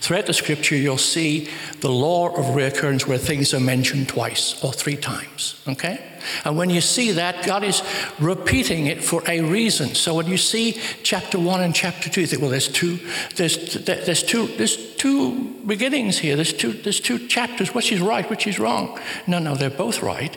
Throughout 0.00 0.26
the 0.26 0.32
scripture, 0.32 0.74
you'll 0.76 0.98
see 0.98 1.48
the 1.80 1.90
law 1.90 2.28
of 2.28 2.56
reoccurrence 2.56 3.06
where 3.06 3.18
things 3.18 3.54
are 3.54 3.60
mentioned 3.60 4.08
twice 4.08 4.62
or 4.64 4.72
three 4.72 4.96
times, 4.96 5.62
okay? 5.68 6.04
And 6.44 6.56
when 6.56 6.70
you 6.70 6.80
see 6.80 7.12
that, 7.12 7.46
God 7.46 7.62
is 7.62 7.82
repeating 8.18 8.86
it 8.86 9.04
for 9.04 9.22
a 9.28 9.40
reason. 9.40 9.94
So 9.94 10.14
when 10.14 10.26
you 10.26 10.36
see 10.36 10.80
chapter 11.02 11.38
one 11.38 11.60
and 11.60 11.74
chapter 11.74 12.10
two, 12.10 12.22
you 12.22 12.26
think, 12.26 12.42
well, 12.42 12.50
there's 12.50 12.68
two, 12.68 12.98
there's, 13.36 13.74
there's 13.84 14.22
two, 14.22 14.48
there's 14.56 14.96
two 14.96 15.54
beginnings 15.64 16.18
here. 16.18 16.34
There's 16.34 16.52
two, 16.52 16.72
there's 16.72 17.00
two 17.00 17.26
chapters. 17.28 17.72
Which 17.74 17.92
is 17.92 18.00
right? 18.00 18.28
Which 18.28 18.46
is 18.46 18.58
wrong? 18.58 18.98
No, 19.26 19.38
no, 19.38 19.54
they're 19.54 19.70
both 19.70 20.02
right. 20.02 20.36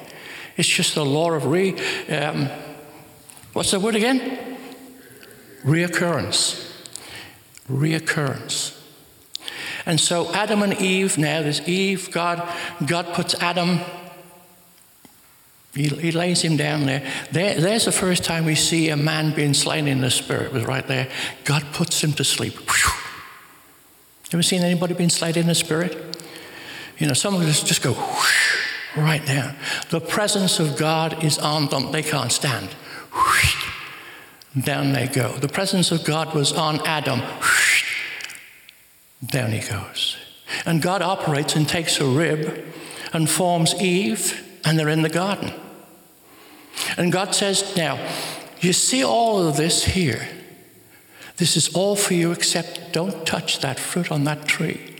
It's 0.56 0.70
just 0.70 0.94
the 0.96 1.06
law 1.06 1.32
of 1.32 1.46
re. 1.46 1.75
Um, 2.08 2.48
what's 3.53 3.72
the 3.72 3.80
word 3.80 3.96
again? 3.96 4.52
Reoccurrence. 5.63 6.72
Reoccurrence. 7.70 8.79
And 9.86 10.00
so 10.00 10.32
Adam 10.34 10.63
and 10.63 10.74
Eve, 10.74 11.17
now 11.17 11.41
there's 11.41 11.67
Eve, 11.67 12.12
God, 12.12 12.48
God 12.86 13.13
puts 13.13 13.36
Adam, 13.36 13.79
he, 15.74 15.88
he 15.88 16.12
lays 16.12 16.41
him 16.41 16.55
down 16.55 16.86
there. 16.86 17.03
there. 17.32 17.60
There's 17.60 17.86
the 17.86 17.91
first 17.91 18.24
time 18.24 18.46
we 18.46 18.55
see 18.55 18.89
a 18.89 18.98
man 18.98 19.34
being 19.34 19.55
slain 19.55 19.88
in 19.88 20.01
the 20.01 20.12
spirit, 20.12 20.48
it 20.48 20.53
was 20.53 20.65
right 20.65 20.86
there. 20.86 21.10
God 21.46 21.65
puts 21.74 22.03
him 22.03 22.13
to 22.13 22.24
sleep. 22.24 22.53
Whew. 22.53 22.91
Ever 24.32 24.43
seen 24.43 24.62
anybody 24.62 24.93
being 24.93 25.10
slain 25.10 25.38
in 25.38 25.48
the 25.48 25.55
spirit? 25.55 25.96
You 26.98 27.08
know, 27.08 27.13
some 27.13 27.36
of 27.36 27.41
us 27.41 27.63
just 27.63 27.82
go 27.82 27.93
whoosh, 27.93 28.58
right 28.96 29.24
there. 29.25 29.55
The 29.89 30.00
presence 30.00 30.60
of 30.60 30.77
God 30.77 31.24
is 31.24 31.38
on 31.38 31.67
them. 31.67 31.91
They 31.91 32.03
can't 32.03 32.32
stand. 32.32 32.70
Whoosh, 33.13 33.62
down 34.60 34.93
they 34.93 35.07
go. 35.07 35.33
The 35.38 35.48
presence 35.48 35.91
of 35.91 36.03
God 36.03 36.33
was 36.33 36.53
on 36.53 36.86
Adam. 36.86 37.22
Down 39.25 39.51
he 39.51 39.67
goes. 39.67 40.17
And 40.65 40.81
God 40.81 41.01
operates 41.01 41.55
and 41.55 41.67
takes 41.67 42.00
a 42.00 42.05
rib 42.05 42.63
and 43.13 43.29
forms 43.29 43.74
Eve, 43.75 44.60
and 44.65 44.77
they're 44.77 44.89
in 44.89 45.01
the 45.01 45.10
garden. 45.10 45.53
And 46.98 47.12
God 47.12 47.33
says, 47.33 47.75
Now, 47.75 48.00
you 48.60 48.74
see 48.74 49.03
all 49.03 49.48
of 49.48 49.57
this 49.57 49.86
here. 49.86 50.27
This 51.38 51.57
is 51.57 51.74
all 51.75 51.95
for 51.95 52.13
you, 52.13 52.31
except 52.31 52.93
don't 52.93 53.25
touch 53.25 53.60
that 53.60 53.79
fruit 53.79 54.12
on 54.12 54.24
that 54.25 54.48
tree. 54.48 54.95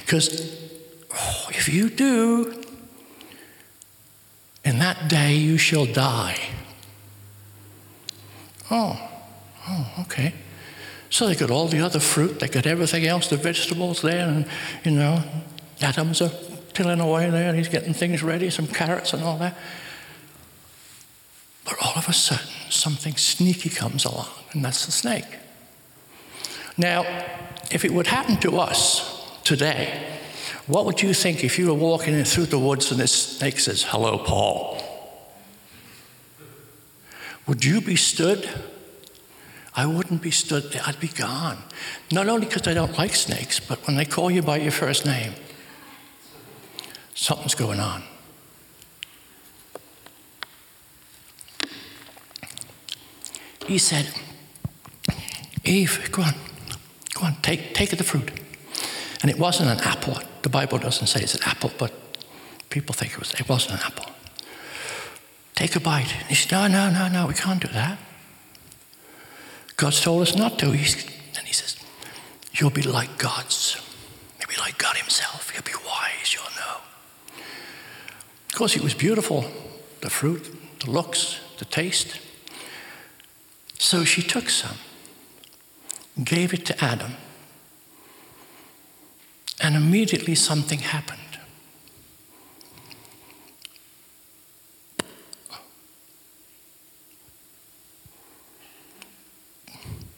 Because 0.00 0.56
oh, 1.14 1.46
if 1.50 1.68
you 1.68 1.88
do, 1.88 2.62
in 4.64 4.78
that 4.78 5.08
day 5.08 5.34
you 5.34 5.56
shall 5.56 5.86
die. 5.86 6.38
Oh, 8.70 9.10
oh, 9.68 9.94
okay. 10.00 10.34
So 11.10 11.26
they 11.26 11.34
got 11.34 11.50
all 11.50 11.68
the 11.68 11.80
other 11.80 12.00
fruit, 12.00 12.40
they 12.40 12.48
got 12.48 12.66
everything 12.66 13.06
else, 13.06 13.28
the 13.28 13.36
vegetables 13.36 14.02
there, 14.02 14.28
and 14.28 14.46
you 14.84 14.90
know, 14.90 15.22
Adams 15.80 16.20
are 16.20 16.30
tilling 16.74 17.00
away 17.00 17.30
there, 17.30 17.48
and 17.48 17.56
he's 17.56 17.68
getting 17.68 17.94
things 17.94 18.22
ready, 18.22 18.50
some 18.50 18.66
carrots 18.66 19.12
and 19.12 19.22
all 19.22 19.38
that. 19.38 19.56
But 21.64 21.76
all 21.82 21.94
of 21.96 22.08
a 22.08 22.12
sudden, 22.12 22.46
something 22.70 23.16
sneaky 23.16 23.70
comes 23.70 24.04
along, 24.04 24.28
and 24.52 24.64
that's 24.64 24.86
the 24.86 24.92
snake. 24.92 25.38
Now, 26.76 27.02
if 27.70 27.84
it 27.84 27.92
would 27.92 28.06
happen 28.06 28.36
to 28.38 28.58
us 28.58 29.40
today, 29.44 30.06
what 30.66 30.84
would 30.84 31.02
you 31.02 31.14
think 31.14 31.42
if 31.42 31.58
you 31.58 31.68
were 31.68 31.74
walking 31.74 32.22
through 32.24 32.46
the 32.46 32.58
woods 32.58 32.90
and 32.90 33.00
this 33.00 33.12
snake 33.38 33.58
says, 33.58 33.82
Hello, 33.82 34.18
Paul? 34.18 34.77
Would 37.48 37.64
you 37.64 37.80
be 37.80 37.96
stood 37.96 38.48
I 39.78 39.86
wouldn't 39.86 40.22
be 40.22 40.32
stood 40.32 40.72
there, 40.72 40.82
I'd 40.84 40.98
be 40.98 41.06
gone. 41.06 41.58
Not 42.10 42.28
only 42.28 42.46
because 42.46 42.66
I 42.66 42.74
don't 42.74 42.98
like 42.98 43.14
snakes, 43.14 43.60
but 43.60 43.86
when 43.86 43.96
they 43.96 44.04
call 44.04 44.28
you 44.28 44.42
by 44.42 44.56
your 44.56 44.72
first 44.72 45.06
name, 45.06 45.34
something's 47.14 47.54
going 47.54 47.78
on. 47.78 48.02
He 53.68 53.78
said, 53.78 54.10
Eve, 55.62 56.08
go 56.10 56.22
on, 56.22 56.34
go 57.14 57.26
on, 57.26 57.36
take, 57.42 57.72
take 57.72 57.90
the 57.90 58.02
fruit. 58.02 58.32
And 59.22 59.30
it 59.30 59.38
wasn't 59.38 59.70
an 59.70 59.78
apple. 59.86 60.18
The 60.42 60.48
Bible 60.48 60.78
doesn't 60.78 61.06
say 61.06 61.20
it's 61.20 61.36
an 61.36 61.42
apple, 61.44 61.70
but 61.78 61.92
people 62.68 62.94
think 62.94 63.12
it 63.12 63.20
was. 63.20 63.32
It 63.34 63.48
wasn't 63.48 63.74
an 63.74 63.86
apple. 63.86 64.06
Take 65.58 65.74
a 65.74 65.80
bite. 65.80 66.14
And 66.20 66.28
he 66.28 66.36
said, 66.36 66.52
No, 66.52 66.68
no, 66.68 66.88
no, 66.88 67.08
no, 67.08 67.26
we 67.26 67.34
can't 67.34 67.60
do 67.60 67.66
that. 67.72 67.98
God's 69.76 70.00
told 70.00 70.22
us 70.22 70.36
not 70.36 70.56
to. 70.60 70.70
He's, 70.70 70.94
and 71.36 71.46
he 71.46 71.52
says, 71.52 71.76
You'll 72.52 72.70
be 72.70 72.82
like 72.82 73.18
gods. 73.18 73.76
You'll 74.38 74.48
be 74.48 74.60
like 74.60 74.78
God 74.78 74.96
Himself. 74.96 75.50
You'll 75.52 75.64
be 75.64 75.72
wise. 75.84 76.32
You'll 76.32 76.44
know. 76.44 76.76
Of 78.48 78.54
course, 78.54 78.76
it 78.76 78.82
was 78.82 78.94
beautiful 78.94 79.44
the 80.00 80.10
fruit, 80.10 80.48
the 80.84 80.92
looks, 80.92 81.40
the 81.58 81.64
taste. 81.64 82.20
So 83.78 84.04
she 84.04 84.22
took 84.22 84.48
some, 84.48 84.76
gave 86.22 86.54
it 86.54 86.64
to 86.66 86.84
Adam, 86.84 87.12
and 89.60 89.74
immediately 89.74 90.36
something 90.36 90.78
happened. 90.78 91.18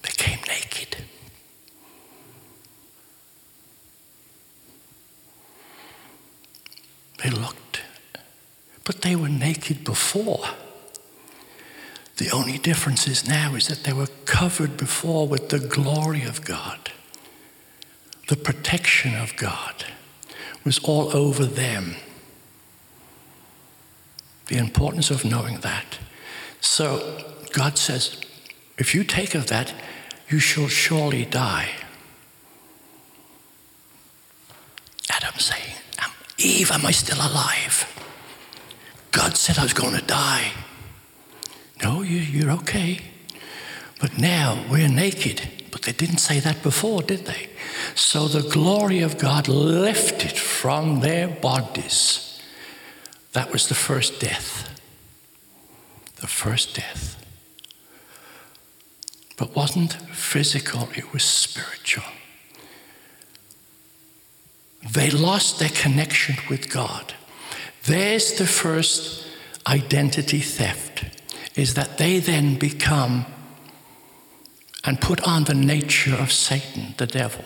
Became 0.02 0.38
naked. 0.46 0.96
They 7.22 7.30
looked, 7.30 7.82
but 8.84 9.02
they 9.02 9.14
were 9.16 9.28
naked 9.28 9.84
before. 10.20 10.46
The 12.16 12.30
only 12.30 12.58
difference 12.58 13.06
is 13.06 13.26
now 13.26 13.54
is 13.54 13.68
that 13.68 13.84
they 13.84 13.92
were 13.92 14.08
covered 14.26 14.76
before 14.76 15.26
with 15.26 15.48
the 15.48 15.58
glory 15.58 16.22
of 16.22 16.44
God. 16.44 16.90
The 18.28 18.36
protection 18.36 19.14
of 19.16 19.34
God 19.36 19.86
was 20.64 20.78
all 20.80 21.16
over 21.16 21.46
them. 21.46 21.96
The 24.48 24.58
importance 24.58 25.10
of 25.10 25.24
knowing 25.24 25.60
that. 25.60 25.98
So 26.60 27.24
God 27.52 27.78
says, 27.78 28.20
if 28.76 28.94
you 28.94 29.04
take 29.04 29.34
of 29.34 29.46
that, 29.46 29.72
you 30.28 30.38
shall 30.38 30.68
surely 30.68 31.24
die. 31.24 31.70
Adam 35.08 35.38
saying, 35.38 35.74
Eve, 36.38 36.70
am 36.70 36.86
I 36.86 36.90
still 36.90 37.18
alive? 37.18 37.99
God 39.10 39.36
said 39.36 39.58
I 39.58 39.62
was 39.62 39.72
going 39.72 39.94
to 39.94 40.04
die. 40.04 40.52
No, 41.82 42.02
you, 42.02 42.18
you're 42.18 42.52
okay. 42.52 43.00
But 44.00 44.18
now 44.18 44.64
we're 44.70 44.88
naked. 44.88 45.42
But 45.70 45.82
they 45.82 45.92
didn't 45.92 46.18
say 46.18 46.40
that 46.40 46.62
before, 46.62 47.02
did 47.02 47.26
they? 47.26 47.48
So 47.94 48.28
the 48.28 48.48
glory 48.48 49.00
of 49.00 49.18
God 49.18 49.48
lifted 49.48 50.36
from 50.36 51.00
their 51.00 51.28
bodies. 51.28 52.40
That 53.32 53.52
was 53.52 53.68
the 53.68 53.74
first 53.74 54.20
death. 54.20 54.68
The 56.16 56.26
first 56.26 56.74
death. 56.74 57.16
But 59.36 59.56
wasn't 59.56 59.94
physical, 60.14 60.88
it 60.94 61.12
was 61.12 61.24
spiritual. 61.24 62.04
They 64.92 65.10
lost 65.10 65.58
their 65.58 65.70
connection 65.70 66.36
with 66.48 66.70
God. 66.70 67.14
There's 67.84 68.34
the 68.34 68.46
first 68.46 69.26
identity 69.66 70.40
theft, 70.40 71.04
is 71.56 71.74
that 71.74 71.98
they 71.98 72.18
then 72.18 72.58
become 72.58 73.26
and 74.84 75.00
put 75.00 75.26
on 75.26 75.44
the 75.44 75.54
nature 75.54 76.14
of 76.14 76.32
Satan, 76.32 76.94
the 76.96 77.06
devil. 77.06 77.44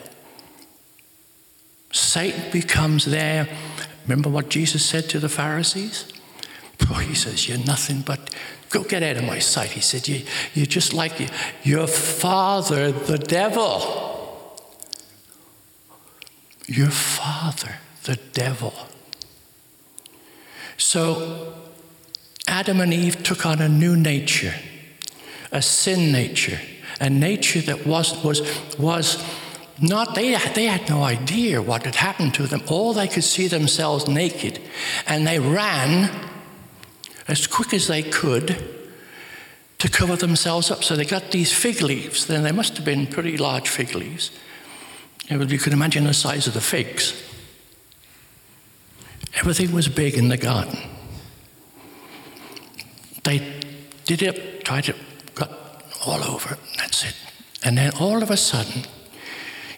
Satan 1.91 2.51
becomes 2.51 3.05
there. 3.05 3.47
Remember 4.03 4.29
what 4.29 4.49
Jesus 4.49 4.85
said 4.85 5.09
to 5.09 5.19
the 5.19 5.29
Pharisees? 5.29 6.11
Oh, 6.89 6.95
he 6.95 7.15
says, 7.15 7.47
You're 7.47 7.57
nothing 7.57 8.01
but, 8.01 8.35
go 8.69 8.83
get 8.83 9.01
out 9.01 9.17
of 9.17 9.23
my 9.23 9.39
sight. 9.39 9.71
He 9.71 9.81
said, 9.81 10.07
you, 10.07 10.23
You're 10.53 10.65
just 10.65 10.93
like 10.93 11.13
your 11.63 11.87
father, 11.87 12.91
the 12.91 13.17
devil. 13.17 14.59
Your 16.67 16.89
father, 16.89 17.75
the 18.03 18.17
devil. 18.33 18.73
So 20.77 21.53
Adam 22.47 22.81
and 22.81 22.93
Eve 22.93 23.23
took 23.23 23.45
on 23.45 23.61
a 23.61 23.69
new 23.69 23.95
nature, 23.95 24.53
a 25.51 25.61
sin 25.61 26.11
nature, 26.11 26.59
a 26.99 27.09
nature 27.09 27.61
that 27.61 27.85
was, 27.85 28.23
was, 28.23 28.41
was 28.77 29.23
not, 29.81 30.15
they, 30.15 30.37
they 30.53 30.65
had 30.65 30.89
no 30.89 31.03
idea 31.03 31.61
what 31.61 31.85
had 31.85 31.95
happened 31.95 32.33
to 32.35 32.47
them. 32.47 32.61
All 32.67 32.93
they 32.93 33.07
could 33.07 33.23
see 33.23 33.47
themselves 33.47 34.07
naked. 34.07 34.61
And 35.05 35.27
they 35.27 35.39
ran 35.39 36.11
as 37.27 37.47
quick 37.47 37.73
as 37.73 37.87
they 37.87 38.03
could 38.03 38.63
to 39.79 39.89
cover 39.89 40.15
themselves 40.15 40.71
up. 40.71 40.83
So 40.83 40.95
they 40.95 41.05
got 41.05 41.31
these 41.31 41.51
fig 41.51 41.81
leaves. 41.81 42.25
Then 42.27 42.43
they 42.43 42.51
must 42.51 42.77
have 42.77 42.85
been 42.85 43.07
pretty 43.07 43.37
large 43.37 43.67
fig 43.67 43.93
leaves. 43.95 44.31
You 45.29 45.59
could 45.59 45.73
imagine 45.73 46.05
the 46.05 46.13
size 46.13 46.47
of 46.47 46.53
the 46.53 46.61
figs. 46.61 47.21
Everything 49.35 49.71
was 49.73 49.87
big 49.87 50.15
in 50.15 50.29
the 50.29 50.37
garden. 50.37 50.79
They 53.23 53.39
did 54.05 54.21
it, 54.21 54.63
tried 54.63 54.89
it, 54.89 54.95
got 55.33 55.51
all 56.05 56.23
over 56.23 56.53
it, 56.53 56.59
that's 56.77 57.03
it. 57.03 57.15
And 57.63 57.77
then 57.77 57.91
all 57.99 58.21
of 58.21 58.29
a 58.29 58.37
sudden, 58.37 58.83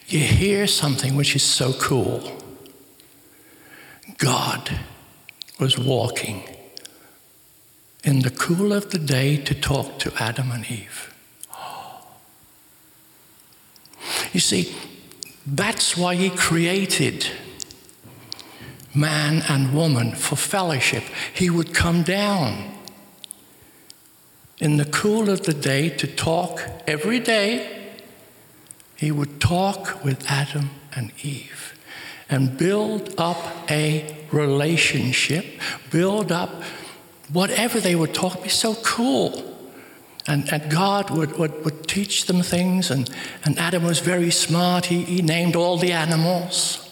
you 0.06 0.20
hear 0.20 0.66
something 0.66 1.16
which 1.16 1.34
is 1.34 1.42
so 1.42 1.72
cool. 1.72 2.38
God 4.18 4.80
was 5.58 5.78
walking 5.78 6.42
in 8.04 8.20
the 8.20 8.30
cool 8.30 8.72
of 8.72 8.90
the 8.90 8.98
day 8.98 9.36
to 9.36 9.54
talk 9.54 9.98
to 10.00 10.12
Adam 10.18 10.50
and 10.52 10.70
Eve. 10.70 11.14
You 14.32 14.40
see, 14.40 14.74
that's 15.46 15.96
why 15.96 16.14
he 16.14 16.28
created 16.28 17.26
man 18.98 19.42
and 19.48 19.74
woman 19.74 20.12
for 20.12 20.36
fellowship. 20.36 21.04
He 21.32 21.50
would 21.50 21.74
come 21.74 22.02
down 22.02 22.74
in 24.58 24.76
the 24.76 24.84
cool 24.84 25.30
of 25.30 25.42
the 25.42 25.54
day 25.54 25.88
to 25.88 26.06
talk 26.06 26.62
every 26.86 27.20
day. 27.20 27.92
He 28.96 29.12
would 29.12 29.40
talk 29.40 30.04
with 30.04 30.28
Adam 30.28 30.70
and 30.94 31.12
Eve 31.22 31.78
and 32.28 32.58
build 32.58 33.14
up 33.16 33.70
a 33.70 34.16
relationship, 34.32 35.46
build 35.90 36.32
up 36.32 36.62
whatever 37.32 37.80
they 37.80 37.94
would 37.94 38.12
talk. 38.12 38.42
Be 38.42 38.48
so 38.48 38.74
cool. 38.74 39.56
And, 40.26 40.52
and 40.52 40.70
God 40.70 41.10
would, 41.10 41.38
would, 41.38 41.64
would 41.64 41.88
teach 41.88 42.26
them 42.26 42.42
things, 42.42 42.90
and, 42.90 43.08
and 43.46 43.58
Adam 43.58 43.84
was 43.84 44.00
very 44.00 44.30
smart. 44.30 44.86
He, 44.86 45.02
he 45.04 45.22
named 45.22 45.56
all 45.56 45.78
the 45.78 45.92
animals. 45.92 46.87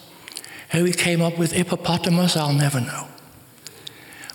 How 0.69 0.85
he 0.85 0.93
came 0.93 1.23
up 1.23 1.39
with 1.39 1.53
hippopotamus, 1.53 2.37
I'll 2.37 2.53
never 2.53 2.81
know. 2.81 3.09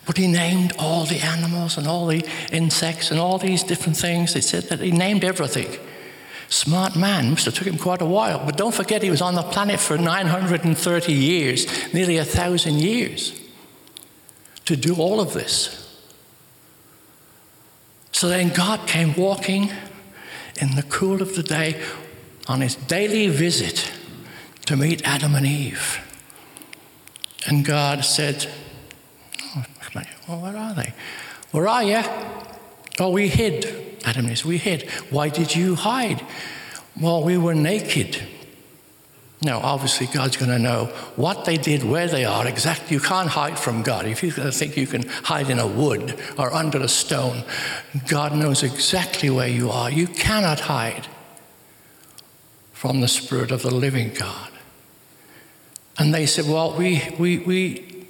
But 0.05 0.17
he 0.17 0.27
named 0.27 0.73
all 0.79 1.05
the 1.05 1.19
animals 1.19 1.77
and 1.77 1.87
all 1.87 2.07
the 2.07 2.25
insects 2.51 3.11
and 3.11 3.19
all 3.19 3.37
these 3.37 3.63
different 3.63 3.97
things. 3.97 4.33
They 4.33 4.41
said 4.41 4.63
that 4.63 4.79
he 4.79 4.91
named 4.91 5.23
everything. 5.23 5.77
Smart 6.49 6.95
man, 6.95 7.29
must 7.29 7.45
have 7.45 7.53
took 7.53 7.67
him 7.67 7.77
quite 7.77 8.01
a 8.01 8.05
while. 8.05 8.43
But 8.45 8.57
don't 8.57 8.73
forget, 8.73 9.03
he 9.03 9.09
was 9.09 9.21
on 9.21 9.35
the 9.35 9.43
planet 9.43 9.79
for 9.79 9.97
930 9.97 11.13
years, 11.13 11.93
nearly 11.93 12.17
a 12.17 12.25
thousand 12.25 12.79
years, 12.79 13.39
to 14.65 14.75
do 14.75 14.95
all 14.95 15.21
of 15.21 15.33
this. 15.33 15.77
So 18.11 18.27
then 18.27 18.49
God 18.49 18.87
came 18.87 19.15
walking 19.15 19.71
in 20.59 20.75
the 20.75 20.83
cool 20.83 21.21
of 21.21 21.35
the 21.35 21.43
day 21.43 21.81
on 22.47 22.61
his 22.61 22.75
daily 22.75 23.27
visit 23.29 23.91
to 24.65 24.75
meet 24.75 25.01
Adam 25.07 25.35
and 25.35 25.45
Eve. 25.45 26.05
And 27.47 27.65
God 27.65 28.05
said, 28.05 28.47
well, 30.27 30.41
where 30.41 30.55
are 30.55 30.73
they? 30.73 30.93
Where 31.51 31.67
are 31.67 31.83
you? 31.83 32.01
Oh, 32.99 33.09
we 33.09 33.27
hid. 33.27 33.99
Adam 34.05 34.29
Eve, 34.29 34.45
we 34.45 34.57
hid. 34.57 34.89
Why 35.09 35.29
did 35.29 35.55
you 35.55 35.75
hide? 35.75 36.25
Well, 36.99 37.23
we 37.23 37.37
were 37.37 37.55
naked. 37.55 38.21
Now, 39.43 39.59
obviously, 39.59 40.05
God's 40.05 40.37
going 40.37 40.51
to 40.51 40.59
know 40.59 40.85
what 41.15 41.45
they 41.45 41.57
did, 41.57 41.83
where 41.83 42.07
they 42.07 42.25
are, 42.25 42.47
exactly. 42.47 42.95
You 42.95 43.01
can't 43.01 43.29
hide 43.29 43.57
from 43.57 43.81
God. 43.81 44.05
If 44.05 44.21
you 44.21 44.29
think 44.29 44.77
you 44.77 44.85
can 44.85 45.07
hide 45.07 45.49
in 45.49 45.57
a 45.57 45.65
wood 45.65 46.19
or 46.37 46.53
under 46.53 46.77
a 46.79 46.87
stone, 46.87 47.43
God 48.07 48.35
knows 48.35 48.61
exactly 48.61 49.31
where 49.31 49.47
you 49.47 49.71
are. 49.71 49.89
You 49.89 50.05
cannot 50.05 50.59
hide 50.59 51.07
from 52.71 53.01
the 53.01 53.07
Spirit 53.07 53.51
of 53.51 53.63
the 53.63 53.73
living 53.73 54.13
God. 54.13 54.50
And 55.97 56.13
they 56.13 56.25
said, 56.25 56.45
Well, 56.45 56.75
we, 56.77 57.03
we, 57.19 57.39
we 57.39 58.07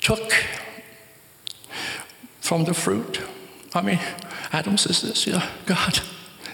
took 0.00 0.32
from 2.40 2.64
the 2.64 2.74
fruit. 2.74 3.20
I 3.74 3.82
mean, 3.82 3.98
Adam 4.52 4.76
says 4.76 5.00
this, 5.00 5.26
yeah, 5.26 5.48
God, 5.64 6.00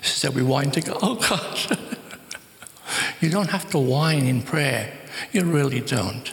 So 0.03 0.31
we 0.31 0.43
whine 0.43 0.71
to 0.73 0.81
God. 0.81 0.99
Oh, 1.03 1.17
God. 1.17 1.79
you 3.21 3.31
don't 3.31 3.51
have 3.51 3.69
to 3.71 3.79
whine 3.79 4.27
in 4.27 4.43
prayer. 4.43 4.97
You 5.33 5.45
really 5.45 5.81
don't. 5.81 6.33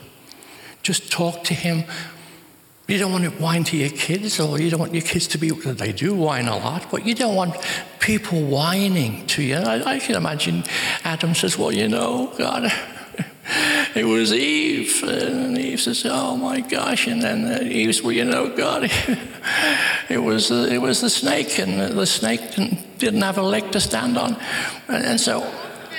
Just 0.83 1.11
talk 1.11 1.43
to 1.45 1.53
Him. 1.55 1.85
You 2.87 2.99
don't 2.99 3.11
want 3.11 3.23
to 3.23 3.31
whine 3.31 3.63
to 3.65 3.77
your 3.77 3.89
kids, 3.89 4.39
or 4.39 4.59
you 4.59 4.69
don't 4.69 4.79
want 4.79 4.93
your 4.93 5.01
kids 5.01 5.25
to 5.29 5.39
be, 5.39 5.49
they 5.49 5.91
do 5.91 6.13
whine 6.13 6.47
a 6.47 6.55
lot, 6.55 6.91
but 6.91 7.03
you 7.03 7.15
don't 7.15 7.33
want 7.33 7.55
people 7.99 8.39
whining 8.43 9.25
to 9.27 9.41
you. 9.41 9.55
I, 9.55 9.95
I 9.95 9.99
can 9.99 10.13
imagine 10.15 10.63
Adam 11.03 11.33
says, 11.33 11.57
Well, 11.57 11.71
you 11.71 11.87
know, 11.87 12.31
God, 12.37 12.71
it 13.95 14.05
was 14.05 14.33
Eve. 14.33 15.03
And 15.03 15.57
Eve 15.57 15.79
says, 15.79 16.05
Oh 16.05 16.35
my 16.35 16.61
gosh. 16.61 17.07
And 17.07 17.21
then 17.21 17.67
Eve 17.67 17.93
says, 17.93 18.03
Well, 18.03 18.13
you 18.13 18.25
know, 18.25 18.55
God, 18.55 18.89
it 20.09 20.17
was, 20.17 20.51
uh, 20.51 20.67
it 20.71 20.79
was 20.79 21.01
the 21.01 21.09
snake, 21.09 21.59
and 21.59 21.97
the 21.97 22.05
snake 22.05 22.41
didn't, 22.55 22.97
didn't 22.97 23.21
have 23.21 23.37
a 23.37 23.43
leg 23.43 23.71
to 23.71 23.79
stand 23.79 24.17
on. 24.17 24.37
And, 24.87 25.05
and 25.05 25.21
so 25.21 25.51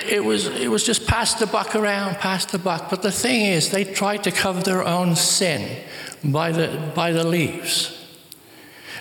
it 0.09 0.23
was, 0.23 0.47
it 0.47 0.69
was 0.69 0.83
just 0.83 1.07
pass 1.07 1.35
the 1.35 1.47
buck 1.47 1.75
around, 1.75 2.15
pass 2.15 2.45
the 2.45 2.59
buck. 2.59 2.89
But 2.89 3.01
the 3.01 3.11
thing 3.11 3.45
is, 3.45 3.71
they 3.71 3.83
tried 3.85 4.23
to 4.25 4.31
cover 4.31 4.61
their 4.61 4.85
own 4.85 5.15
sin 5.15 5.83
by 6.23 6.51
the, 6.51 6.91
by 6.95 7.11
the 7.11 7.25
leaves. 7.25 7.93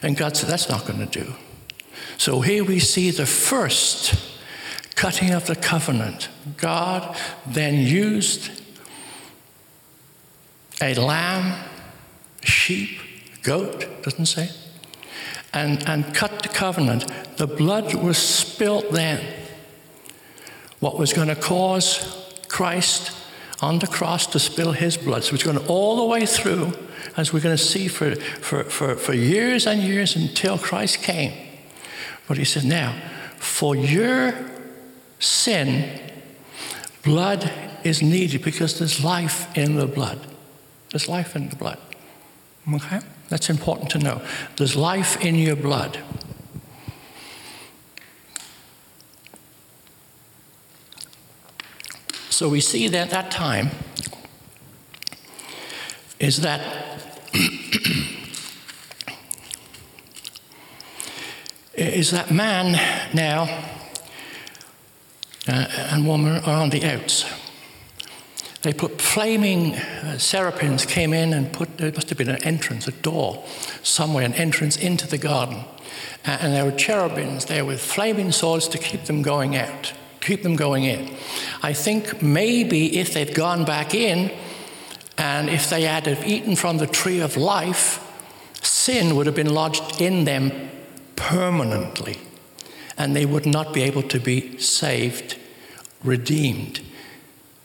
And 0.02 0.16
God 0.16 0.36
said, 0.36 0.48
That's 0.48 0.68
not 0.68 0.86
going 0.86 1.06
to 1.06 1.24
do. 1.24 1.34
So 2.16 2.42
here 2.42 2.64
we 2.64 2.78
see 2.78 3.10
the 3.10 3.26
first 3.26 4.35
cutting 4.96 5.32
of 5.32 5.46
the 5.46 5.54
covenant. 5.54 6.28
God 6.56 7.16
then 7.46 7.74
used 7.74 8.50
a 10.82 10.94
lamb, 10.94 11.62
sheep, 12.42 12.98
goat, 13.42 13.86
doesn't 14.02 14.26
say, 14.26 14.50
and, 15.52 15.86
and 15.88 16.14
cut 16.14 16.42
the 16.42 16.48
covenant. 16.48 17.06
The 17.36 17.46
blood 17.46 17.94
was 17.94 18.18
spilt 18.18 18.90
then. 18.90 19.24
What 20.80 20.98
was 20.98 21.12
going 21.12 21.28
to 21.28 21.36
cause 21.36 22.42
Christ 22.48 23.12
on 23.62 23.78
the 23.78 23.86
cross 23.86 24.26
to 24.28 24.38
spill 24.38 24.72
his 24.72 24.96
blood. 24.96 25.24
So 25.24 25.34
it's 25.34 25.44
going 25.44 25.58
all 25.66 25.96
the 25.96 26.04
way 26.04 26.26
through, 26.26 26.72
as 27.16 27.32
we're 27.32 27.40
going 27.40 27.56
to 27.56 27.62
see 27.62 27.88
for, 27.88 28.14
for, 28.14 28.64
for, 28.64 28.96
for 28.96 29.14
years 29.14 29.66
and 29.66 29.82
years 29.82 30.16
until 30.16 30.58
Christ 30.58 31.02
came. 31.02 31.32
But 32.28 32.36
he 32.36 32.44
said, 32.44 32.64
now, 32.64 32.94
for 33.38 33.74
your 33.74 34.34
sin, 35.18 36.00
blood 37.02 37.50
is 37.84 38.02
needed 38.02 38.42
because 38.42 38.78
there's 38.78 39.02
life 39.02 39.56
in 39.56 39.76
the 39.76 39.86
blood. 39.86 40.18
There's 40.90 41.08
life 41.08 41.36
in 41.36 41.48
the 41.48 41.56
blood. 41.56 41.78
Okay? 42.72 43.00
That's 43.28 43.50
important 43.50 43.90
to 43.90 43.98
know. 43.98 44.22
There's 44.56 44.76
life 44.76 45.24
in 45.24 45.34
your 45.36 45.56
blood. 45.56 45.98
So 52.30 52.48
we 52.48 52.60
see 52.60 52.88
that 52.88 53.10
that 53.10 53.30
time 53.30 53.70
is 56.18 56.42
that 56.42 56.60
is 61.74 62.10
that 62.10 62.30
man 62.30 62.72
now 63.14 63.46
uh, 65.48 65.66
and 65.90 66.06
woman 66.06 66.42
are 66.44 66.62
on 66.62 66.70
the 66.70 66.84
outs. 66.84 67.24
They 68.62 68.72
put 68.72 69.00
flaming 69.00 69.74
uh, 69.74 70.18
seraphims 70.18 70.86
came 70.86 71.12
in 71.12 71.32
and 71.32 71.52
put 71.52 71.78
there 71.78 71.92
must 71.92 72.08
have 72.08 72.18
been 72.18 72.28
an 72.28 72.42
entrance, 72.42 72.88
a 72.88 72.92
door 72.92 73.44
somewhere, 73.82 74.24
an 74.24 74.34
entrance 74.34 74.76
into 74.76 75.06
the 75.06 75.18
garden, 75.18 75.64
uh, 76.26 76.38
and 76.40 76.52
there 76.52 76.64
were 76.64 76.72
cherubims 76.72 77.44
there 77.44 77.64
with 77.64 77.80
flaming 77.80 78.32
swords 78.32 78.66
to 78.68 78.78
keep 78.78 79.04
them 79.04 79.22
going 79.22 79.56
out 79.56 79.92
keep 80.26 80.42
them 80.42 80.56
going 80.56 80.84
in. 80.84 81.14
I 81.62 81.72
think 81.72 82.20
maybe 82.20 82.98
if 82.98 83.14
they'd 83.14 83.34
gone 83.34 83.64
back 83.64 83.94
in 83.94 84.32
and 85.16 85.48
if 85.48 85.70
they 85.70 85.82
had 85.82 86.06
eaten 86.26 86.56
from 86.56 86.78
the 86.78 86.86
tree 86.86 87.20
of 87.20 87.36
life, 87.36 88.02
sin 88.60 89.14
would 89.16 89.26
have 89.26 89.36
been 89.36 89.54
lodged 89.54 90.00
in 90.00 90.24
them 90.24 90.70
permanently 91.14 92.18
and 92.98 93.14
they 93.14 93.24
would 93.24 93.46
not 93.46 93.72
be 93.72 93.82
able 93.82 94.02
to 94.02 94.18
be 94.18 94.58
saved, 94.58 95.35
redeemed. 96.06 96.80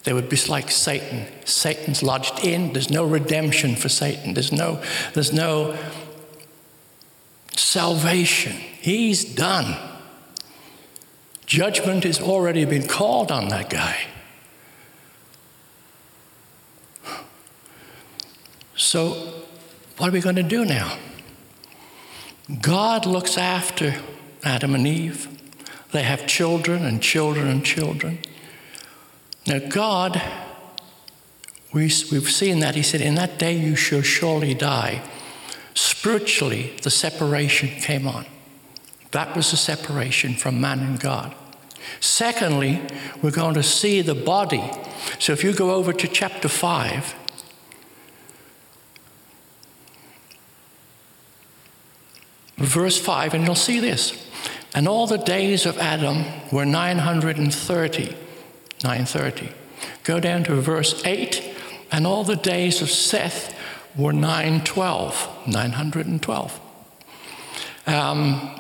They 0.04 0.14
would 0.14 0.30
be 0.30 0.38
like 0.48 0.72
Satan. 0.72 1.28
Satan's 1.46 2.02
lodged 2.02 2.44
in. 2.44 2.74
There's 2.74 2.90
no 2.90 3.06
redemption 3.06 3.76
for 3.76 3.88
Satan. 3.88 4.34
There's 4.34 4.52
no, 4.52 4.84
there's 5.14 5.32
no 5.32 5.78
salvation. 7.56 8.54
He's 8.54 9.24
done. 9.24 9.78
Judgment 11.46 12.04
has 12.06 12.20
already 12.20 12.66
been 12.66 12.88
called 12.88 13.32
on 13.32 13.50
that 13.50 13.70
guy. 13.70 13.98
So, 18.76 19.12
what 19.98 20.10
are 20.10 20.12
we 20.12 20.22
going 20.22 20.38
to 20.38 20.44
do 20.44 20.66
now? 20.66 20.98
God 22.62 23.06
looks 23.06 23.38
after 23.38 23.96
Adam 24.44 24.74
and 24.74 24.88
Eve. 24.88 25.28
They 25.92 26.04
have 26.04 26.26
children 26.26 26.84
and 26.84 27.02
children 27.02 27.48
and 27.48 27.64
children. 27.64 28.20
Now, 29.48 29.60
God, 29.60 30.22
we, 31.74 31.84
we've 31.84 32.30
seen 32.30 32.60
that. 32.60 32.76
He 32.76 32.84
said, 32.84 33.02
In 33.02 33.16
that 33.16 33.40
day 33.40 33.54
you 33.54 33.76
shall 33.76 34.02
surely 34.02 34.54
die. 34.54 35.02
Spiritually, 35.74 36.76
the 36.84 36.90
separation 36.90 37.70
came 37.70 38.08
on. 38.08 38.26
That 39.12 39.36
was 39.36 39.52
the 39.52 39.58
separation 39.58 40.36
from 40.36 40.62
man 40.62 40.80
and 40.80 41.00
God. 41.00 41.36
Secondly, 42.00 42.82
we're 43.22 43.32
going 43.32 43.56
to 43.56 43.64
see 43.64 44.02
the 44.02 44.16
body. 44.16 44.64
So 45.20 45.34
if 45.34 45.44
you 45.44 45.54
go 45.54 45.72
over 45.72 45.94
to 45.94 46.08
chapter 46.08 46.48
5, 46.48 47.16
verse 52.58 53.00
5, 53.00 53.34
and 53.34 53.46
you'll 53.46 53.56
see 53.56 53.80
this. 53.80 54.28
And 54.74 54.88
all 54.88 55.08
the 55.08 55.18
days 55.18 55.66
of 55.66 55.78
Adam 55.78 56.24
were 56.52 56.66
930. 56.66 58.16
930. 58.84 59.52
Go 60.04 60.20
down 60.20 60.44
to 60.46 60.56
verse 60.56 61.00
8, 61.06 61.56
and 61.92 62.08
all 62.08 62.24
the 62.24 62.36
days 62.36 62.82
of 62.82 62.90
Seth 62.90 63.56
were 63.96 64.14
912. 64.14 65.48
912. 65.48 66.60
Um, 67.88 68.60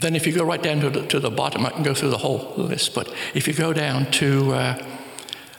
then, 0.00 0.14
if 0.14 0.26
you 0.26 0.32
go 0.32 0.44
right 0.44 0.62
down 0.62 0.80
to 0.80 0.90
the, 0.90 1.06
to 1.06 1.18
the 1.20 1.30
bottom, 1.30 1.64
I 1.64 1.70
can 1.70 1.82
go 1.82 1.94
through 1.94 2.10
the 2.10 2.18
whole 2.18 2.52
list, 2.56 2.94
but 2.94 3.10
if 3.34 3.48
you 3.48 3.54
go 3.54 3.72
down 3.72 4.10
to 4.12 4.52
uh, 4.52 4.86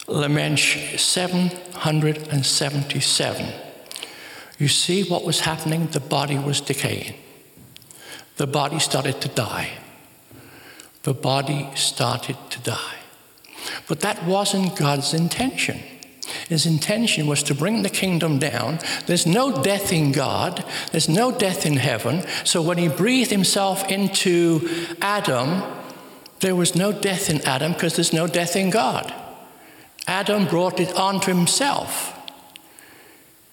Lamech 0.08 0.60
777, 0.98 3.54
you 4.60 4.68
see 4.68 5.10
what 5.10 5.24
was 5.24 5.40
happening? 5.42 5.88
The 5.88 6.00
body 6.00 6.38
was 6.38 6.62
decaying. 6.62 7.16
The 8.38 8.48
body 8.48 8.80
started 8.80 9.22
to 9.22 9.28
die. 9.28 9.72
The 11.04 11.14
body 11.14 11.70
started 11.76 12.38
to 12.52 12.60
die. 12.60 12.96
But 13.88 14.02
that 14.02 14.26
wasn't 14.26 14.76
God's 14.76 15.14
intention. 15.14 15.80
His 16.50 16.66
intention 16.66 17.28
was 17.28 17.42
to 17.44 17.56
bring 17.56 17.84
the 17.84 17.90
kingdom 17.90 18.38
down. 18.38 18.80
There's 19.06 19.26
no 19.26 19.64
death 19.64 19.94
in 19.94 20.12
God, 20.12 20.64
there's 20.92 21.10
no 21.10 21.32
death 21.32 21.66
in 21.66 21.78
heaven. 21.78 22.24
So 22.44 22.62
when 22.62 22.78
he 22.78 22.90
breathed 22.90 23.32
himself 23.32 23.90
into 23.90 24.68
Adam, 25.02 25.64
there 26.40 26.56
was 26.56 26.76
no 26.76 26.92
death 26.92 27.30
in 27.30 27.42
Adam 27.42 27.74
because 27.74 27.96
there's 27.96 28.14
no 28.14 28.28
death 28.28 28.56
in 28.56 28.70
God. 28.70 29.14
Adam 30.06 30.46
brought 30.46 30.80
it 30.80 30.94
onto 30.96 31.34
himself. 31.34 32.14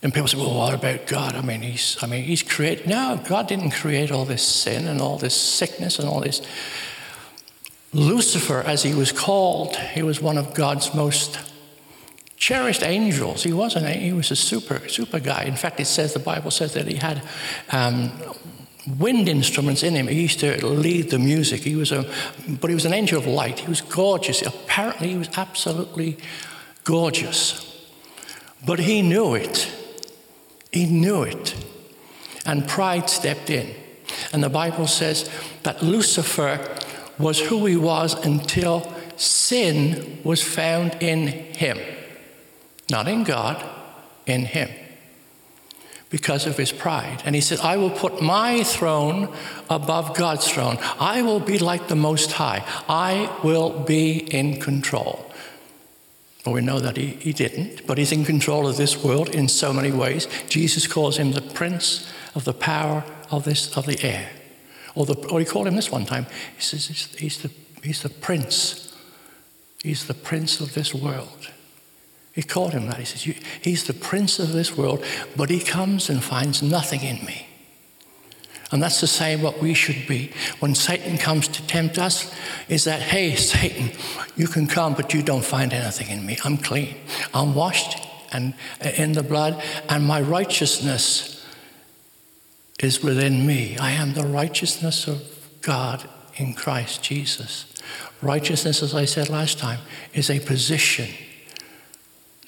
And 0.03 0.13
people 0.13 0.29
say, 0.29 0.37
well, 0.37 0.55
what 0.55 0.75
about 0.75 1.07
God? 1.07 1.35
I 1.35 1.41
mean, 1.41 1.63
he's, 1.63 1.97
I 2.03 2.07
mean, 2.07 2.25
he's 2.25 2.43
created. 2.43 2.87
No, 2.87 3.19
God 3.27 3.49
didn't 3.49 3.71
create 3.71 4.13
all 4.13 4.27
this 4.27 4.43
sin 4.43 4.87
and 4.87 5.01
all 5.01 5.17
this 5.17 5.35
sickness 5.35 5.99
and 5.99 6.07
all 6.07 6.21
this. 6.21 6.43
Lucifer, 7.95 8.61
as 8.61 8.83
he 8.83 8.93
was 8.95 9.13
called, 9.13 9.77
he 9.77 10.03
was 10.03 10.21
one 10.21 10.37
of 10.37 10.53
God's 10.53 10.93
most 10.95 11.39
cherished 12.37 12.83
angels. 12.83 13.45
He 13.45 13.53
wasn't. 13.53 13.87
He 13.87 14.13
was 14.13 14.31
a 14.31 14.37
super 14.37 14.87
super 14.89 15.21
guy. 15.21 15.45
In 15.45 15.57
fact, 15.57 15.81
it 15.81 15.87
says 15.87 16.13
the 16.13 16.19
Bible 16.19 16.51
says 16.51 16.75
that 16.75 16.87
he 16.87 16.97
had. 16.97 17.23
Um, 17.71 18.13
wind 18.99 19.29
instruments 19.29 19.83
in 19.83 19.95
him. 19.95 20.09
He 20.09 20.21
used 20.21 20.41
to 20.41 20.67
lead 20.67 21.11
the 21.11 21.19
music. 21.19 21.63
He 21.63 21.75
was 21.75 21.91
a, 21.91 22.05
but 22.47 22.69
he 22.69 22.75
was 22.75 22.85
an 22.85 22.93
angel 22.93 23.19
of 23.19 23.27
light. 23.27 23.61
He 23.61 23.69
was 23.69 23.81
gorgeous. 23.81 24.43
Apparently, 24.43 25.09
he 25.09 25.17
was 25.17 25.31
absolutely 25.37 26.19
gorgeous. 26.85 27.89
But 28.67 28.81
he 28.81 29.03
knew 29.03 29.35
it. 29.35 29.73
He 30.71 30.87
knew 30.87 31.23
it. 31.23 31.55
And 32.45 32.69
pride 32.69 33.09
stepped 33.09 33.49
in. 33.49 33.75
And 34.33 34.43
the 34.43 34.51
Bible 34.51 34.87
says 34.87 35.31
that 35.63 35.83
Lucifer 35.83 36.61
was 37.19 37.41
who 37.41 37.67
he 37.67 37.77
was 37.77 38.15
until 38.25 38.93
sin 39.17 40.21
was 40.25 40.43
found 40.43 40.97
in 41.01 41.29
him. 41.29 41.79
Not 42.91 43.09
in 43.09 43.25
God, 43.25 43.65
in 44.27 44.45
Him. 44.45 44.69
because 46.11 46.47
of 46.47 46.57
his 46.57 46.71
pride. 46.71 47.21
And 47.25 47.35
he 47.35 47.41
said, 47.41 47.59
I 47.59 47.77
will 47.77 47.91
put 47.91 48.23
my 48.23 48.63
throne 48.63 49.35
above 49.69 50.15
God's 50.17 50.49
throne. 50.49 50.79
I 51.01 51.23
will 51.23 51.41
be 51.41 51.59
like 51.59 51.89
the 51.89 51.97
Most 51.97 52.31
High. 52.31 52.63
I 52.89 53.37
will 53.43 53.81
be 53.81 54.19
in 54.33 54.61
control. 54.61 55.29
Well, 56.47 56.55
we 56.55 56.61
know 56.61 56.79
that 56.79 56.97
he, 56.97 57.07
he 57.07 57.33
didn't, 57.33 57.85
but 57.85 57.99
he's 57.99 58.13
in 58.13 58.25
control 58.25 58.69
of 58.69 58.77
this 58.77 59.03
world 59.03 59.35
in 59.35 59.49
so 59.49 59.73
many 59.73 59.91
ways. 59.91 60.29
Jesus 60.49 60.87
calls 60.87 61.17
him 61.17 61.33
the 61.33 61.41
prince 61.41 62.09
of 62.37 62.45
the 62.45 62.55
power 62.55 63.03
of, 63.33 63.43
this, 63.43 63.77
of 63.77 63.87
the 63.87 64.01
air. 64.05 64.29
Or, 64.95 65.07
the, 65.07 65.15
or 65.29 65.41
he 65.41 65.47
called 65.47 65.67
him 65.67 65.77
this 65.77 65.91
one 65.91 66.07
time. 66.07 66.27
He 66.57 66.63
says 66.63 66.87
he's, 66.87 67.15
he's, 67.17 67.43
the, 67.43 67.51
he's 67.83 68.03
the 68.03 68.09
prince. 68.09 68.97
He's 69.83 70.07
the 70.07 70.15
prince 70.15 70.61
of 70.61 70.75
this 70.75 70.95
world. 70.95 71.51
He 72.33 72.43
called 72.43 72.73
him 72.73 72.87
that. 72.87 72.99
He 72.99 73.05
says, 73.05 73.23
He's 73.63 73.85
the 73.85 73.95
prince 73.95 74.39
of 74.39 74.53
this 74.53 74.77
world, 74.77 75.05
but 75.37 75.51
he 75.51 75.61
comes 75.61 76.11
and 76.11 76.23
finds 76.23 76.63
nothing 76.63 77.03
in 77.03 77.25
me. 77.25 77.47
And 78.73 78.83
that's 78.83 79.01
the 79.01 79.07
same 79.07 79.41
what 79.41 79.63
we 79.63 79.73
should 79.73 80.09
be. 80.09 80.33
When 80.59 80.75
Satan 80.75 81.17
comes 81.17 81.47
to 81.49 81.65
tempt 81.67 81.97
us, 81.97 82.35
is 82.69 82.85
that, 82.85 83.01
hey, 83.01 83.37
Satan, 83.37 83.93
you 84.37 84.49
can 84.49 84.67
come, 84.67 84.95
but 84.95 85.15
you 85.15 85.23
don't 85.23 85.45
find 85.45 85.73
anything 85.73 86.09
in 86.09 86.27
me. 86.27 86.39
I'm 86.45 86.57
clean. 86.57 86.97
I'm 87.33 87.55
washed 87.55 88.05
and 88.33 88.55
uh, 88.85 88.89
in 88.97 89.13
the 89.13 89.23
blood, 89.23 89.63
and 89.89 90.05
my 90.05 90.21
righteousness 90.21 91.34
is 92.81 93.03
within 93.03 93.47
me. 93.47 93.77
I 93.79 93.93
am 93.93 94.15
the 94.15 94.27
righteousness 94.27 95.07
of 95.07 95.23
God 95.63 96.09
in 96.37 96.55
Christ 96.55 97.03
Jesus. 97.03 97.73
Righteousness, 98.21 98.83
as 98.83 98.95
I 98.95 99.05
said 99.05 99.29
last 99.29 99.59
time, 99.59 99.81
is 100.13 100.31
a 100.31 100.41
position 100.41 101.09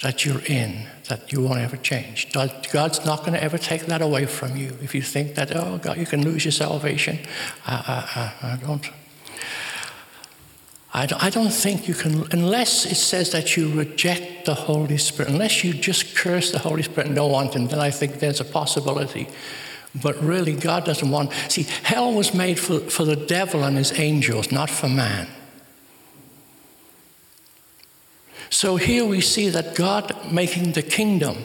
that 0.03 0.25
you're 0.25 0.45
in 0.47 0.87
that 1.09 1.33
you 1.33 1.41
won't 1.43 1.61
ever 1.61 1.77
change. 1.77 2.33
God's 2.33 3.05
not 3.07 3.21
going 3.21 3.33
to 3.33 3.43
ever 3.43 3.57
take 3.59 3.87
that 3.87 4.03
away 4.03 4.27
from 4.27 4.57
you. 4.57 4.77
If 4.83 4.95
you 4.95 5.03
think 5.03 5.35
that, 5.37 5.55
oh, 5.55 5.79
God, 5.79 5.97
you 5.97 6.07
can 6.07 6.23
lose 6.23 6.45
your 6.45 6.53
salvation, 6.53 7.19
I, 7.67 8.35
I, 8.43 8.47
I 8.53 8.57
don't. 8.57 8.87
I 10.99 11.29
don't 11.29 11.51
think 11.51 11.89
you 11.89 11.95
can, 11.95 12.27
unless 12.33 12.87
it 12.87 12.95
says 12.95 13.31
that 13.33 13.55
you 13.55 13.71
reject 13.71 14.47
the 14.47 14.55
Holy 14.55 14.97
Spirit, 14.97 15.31
unless 15.31 15.63
you 15.63 15.75
just 15.75 16.17
curse 16.17 16.53
the 16.53 16.59
Holy 16.59 16.83
Spirit 16.83 17.09
and 17.09 17.17
don't 17.17 17.31
want 17.31 17.55
Him, 17.55 17.67
then 17.67 17.81
I 17.81 17.91
think 17.91 18.19
there's 18.19 18.41
a 18.41 18.47
possibility. 18.47 19.29
But 20.03 20.23
really, 20.23 20.55
God 20.55 20.85
doesn't 20.85 21.11
want. 21.11 21.33
See, 21.49 21.63
hell 21.83 22.13
was 22.13 22.35
made 22.35 22.59
for, 22.59 22.81
for 22.81 23.05
the 23.05 23.17
devil 23.17 23.65
and 23.65 23.77
his 23.77 23.99
angels, 23.99 24.53
not 24.53 24.69
for 24.69 24.89
man. 24.89 25.29
So 28.51 28.77
here 28.77 29.05
we 29.05 29.21
see 29.21 29.49
that 29.49 29.75
God 29.75 30.33
making 30.33 30.73
the 30.73 30.83
kingdom, 30.83 31.37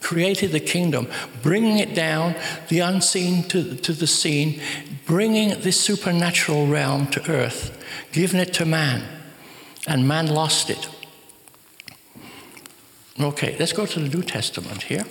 created 0.00 0.52
the 0.52 0.60
kingdom, 0.60 1.08
bringing 1.42 1.78
it 1.78 1.94
down, 1.94 2.34
the 2.68 2.80
unseen 2.80 3.42
to, 3.48 3.76
to 3.76 3.92
the 3.92 4.06
seen, 4.06 4.60
bringing 5.06 5.60
this 5.60 5.80
supernatural 5.80 6.66
realm 6.66 7.08
to 7.08 7.30
earth, 7.30 7.76
giving 8.12 8.40
it 8.40 8.54
to 8.54 8.64
man, 8.64 9.02
and 9.86 10.06
man 10.06 10.26
lost 10.28 10.70
it. 10.70 10.88
Okay, 13.18 13.56
let's 13.58 13.72
go 13.72 13.86
to 13.86 14.00
the 14.00 14.08
New 14.08 14.22
Testament 14.22 14.82
here. 14.82 15.04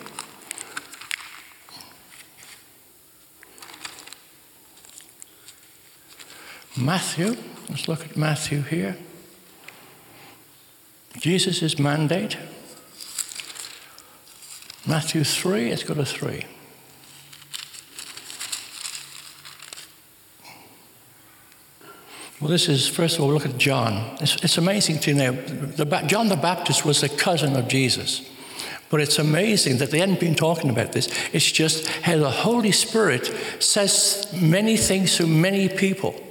Matthew, 6.78 7.38
let's 7.70 7.88
look 7.88 8.04
at 8.04 8.18
Matthew 8.18 8.62
here. 8.62 8.98
Jesus' 11.18 11.80
mandate. 11.80 12.38
Matthew 14.86 15.24
3, 15.24 15.70
let's 15.70 15.84
go 15.84 15.94
to 15.94 16.06
3. 16.06 16.46
Well, 22.42 22.50
this 22.50 22.68
is, 22.68 22.88
first 22.90 23.18
of 23.18 23.24
all, 23.24 23.32
look 23.32 23.46
at 23.46 23.58
John. 23.58 24.18
It's, 24.20 24.36
it's 24.44 24.58
amazing 24.58 25.00
to 25.00 25.14
know. 25.14 25.32
The, 25.32 25.86
John 26.08 26.28
the 26.28 26.36
Baptist 26.36 26.84
was 26.84 27.02
a 27.04 27.10
cousin 27.10 27.56
of 27.56 27.70
Jesus. 27.70 28.30
But 28.90 29.00
it's 29.00 29.18
amazing 29.18 29.78
that 29.78 29.92
they 29.92 30.00
hadn't 30.00 30.20
been 30.20 30.36
talking 30.36 30.70
about 30.70 30.92
this. 30.92 31.08
It's 31.32 31.50
just 31.50 31.88
how 31.88 32.18
the 32.18 32.30
Holy 32.30 32.72
Spirit 32.74 33.34
says 33.60 34.28
many 34.40 34.76
things 34.76 35.16
to 35.18 35.26
many 35.26 35.70
people. 35.70 36.22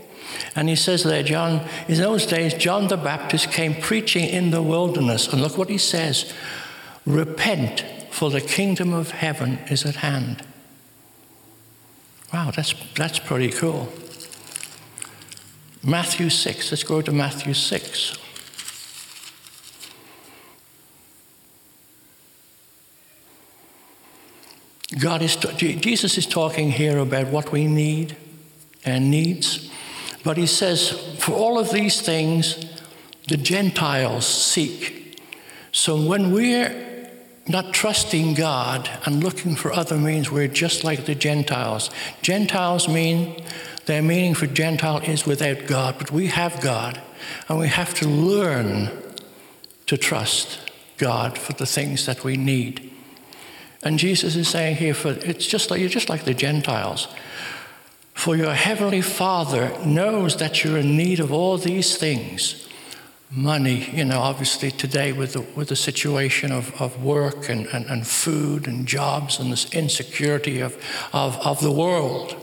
And 0.54 0.68
he 0.68 0.76
says 0.76 1.02
there, 1.02 1.22
John, 1.22 1.66
in 1.88 1.96
those 1.96 2.26
days, 2.26 2.54
John 2.54 2.88
the 2.88 2.96
Baptist 2.96 3.50
came 3.50 3.74
preaching 3.74 4.28
in 4.28 4.50
the 4.50 4.62
wilderness. 4.62 5.32
And 5.32 5.40
look 5.42 5.58
what 5.58 5.68
he 5.68 5.78
says 5.78 6.32
Repent, 7.06 7.84
for 8.10 8.30
the 8.30 8.40
kingdom 8.40 8.92
of 8.92 9.10
heaven 9.10 9.58
is 9.68 9.84
at 9.84 9.96
hand. 9.96 10.42
Wow, 12.32 12.50
that's, 12.50 12.74
that's 12.94 13.18
pretty 13.18 13.50
cool. 13.50 13.92
Matthew 15.82 16.30
6, 16.30 16.70
let's 16.72 16.82
go 16.82 17.02
to 17.02 17.12
Matthew 17.12 17.52
6. 17.52 18.18
God 24.98 25.22
is, 25.22 25.36
Jesus 25.36 26.16
is 26.16 26.26
talking 26.26 26.70
here 26.70 26.98
about 26.98 27.26
what 27.28 27.52
we 27.52 27.66
need 27.66 28.16
and 28.84 29.10
needs. 29.10 29.70
But 30.24 30.38
he 30.38 30.46
says, 30.46 30.90
for 31.18 31.32
all 31.32 31.58
of 31.58 31.70
these 31.70 32.00
things, 32.00 32.64
the 33.28 33.36
Gentiles 33.36 34.26
seek. 34.26 35.20
So 35.70 36.00
when 36.00 36.32
we're 36.32 36.82
not 37.46 37.74
trusting 37.74 38.34
God 38.34 38.88
and 39.04 39.22
looking 39.22 39.54
for 39.54 39.72
other 39.72 39.98
means, 39.98 40.30
we're 40.30 40.48
just 40.48 40.82
like 40.82 41.04
the 41.04 41.14
Gentiles. 41.14 41.90
Gentiles 42.22 42.88
mean, 42.88 43.42
their 43.86 44.02
meaning 44.02 44.34
for 44.34 44.46
Gentile 44.46 44.98
is 44.98 45.26
without 45.26 45.66
God, 45.66 45.96
but 45.98 46.10
we 46.10 46.28
have 46.28 46.60
God, 46.62 47.00
and 47.48 47.58
we 47.58 47.68
have 47.68 47.92
to 47.94 48.08
learn 48.08 48.90
to 49.86 49.98
trust 49.98 50.58
God 50.96 51.36
for 51.36 51.52
the 51.52 51.66
things 51.66 52.06
that 52.06 52.24
we 52.24 52.38
need. 52.38 52.90
And 53.82 53.98
Jesus 53.98 54.36
is 54.36 54.48
saying 54.48 54.76
here, 54.76 54.94
for 54.94 55.10
it's 55.10 55.46
just 55.46 55.70
like 55.70 55.80
you're 55.80 55.90
just 55.90 56.08
like 56.08 56.24
the 56.24 56.32
Gentiles. 56.32 57.08
For 58.14 58.36
your 58.36 58.54
heavenly 58.54 59.02
Father 59.02 59.76
knows 59.84 60.36
that 60.38 60.64
you're 60.64 60.78
in 60.78 60.96
need 60.96 61.20
of 61.20 61.32
all 61.32 61.58
these 61.58 61.98
things. 61.98 62.66
Money, 63.30 63.90
you 63.92 64.04
know, 64.04 64.20
obviously 64.20 64.70
today 64.70 65.12
with 65.12 65.34
the, 65.34 65.40
with 65.56 65.68
the 65.68 65.76
situation 65.76 66.52
of, 66.52 66.80
of 66.80 67.02
work 67.02 67.48
and, 67.50 67.66
and, 67.66 67.84
and 67.86 68.06
food 68.06 68.66
and 68.66 68.86
jobs 68.86 69.38
and 69.38 69.52
this 69.52 69.70
insecurity 69.74 70.60
of, 70.60 70.76
of, 71.12 71.36
of 71.44 71.60
the 71.60 71.72
world. 71.72 72.36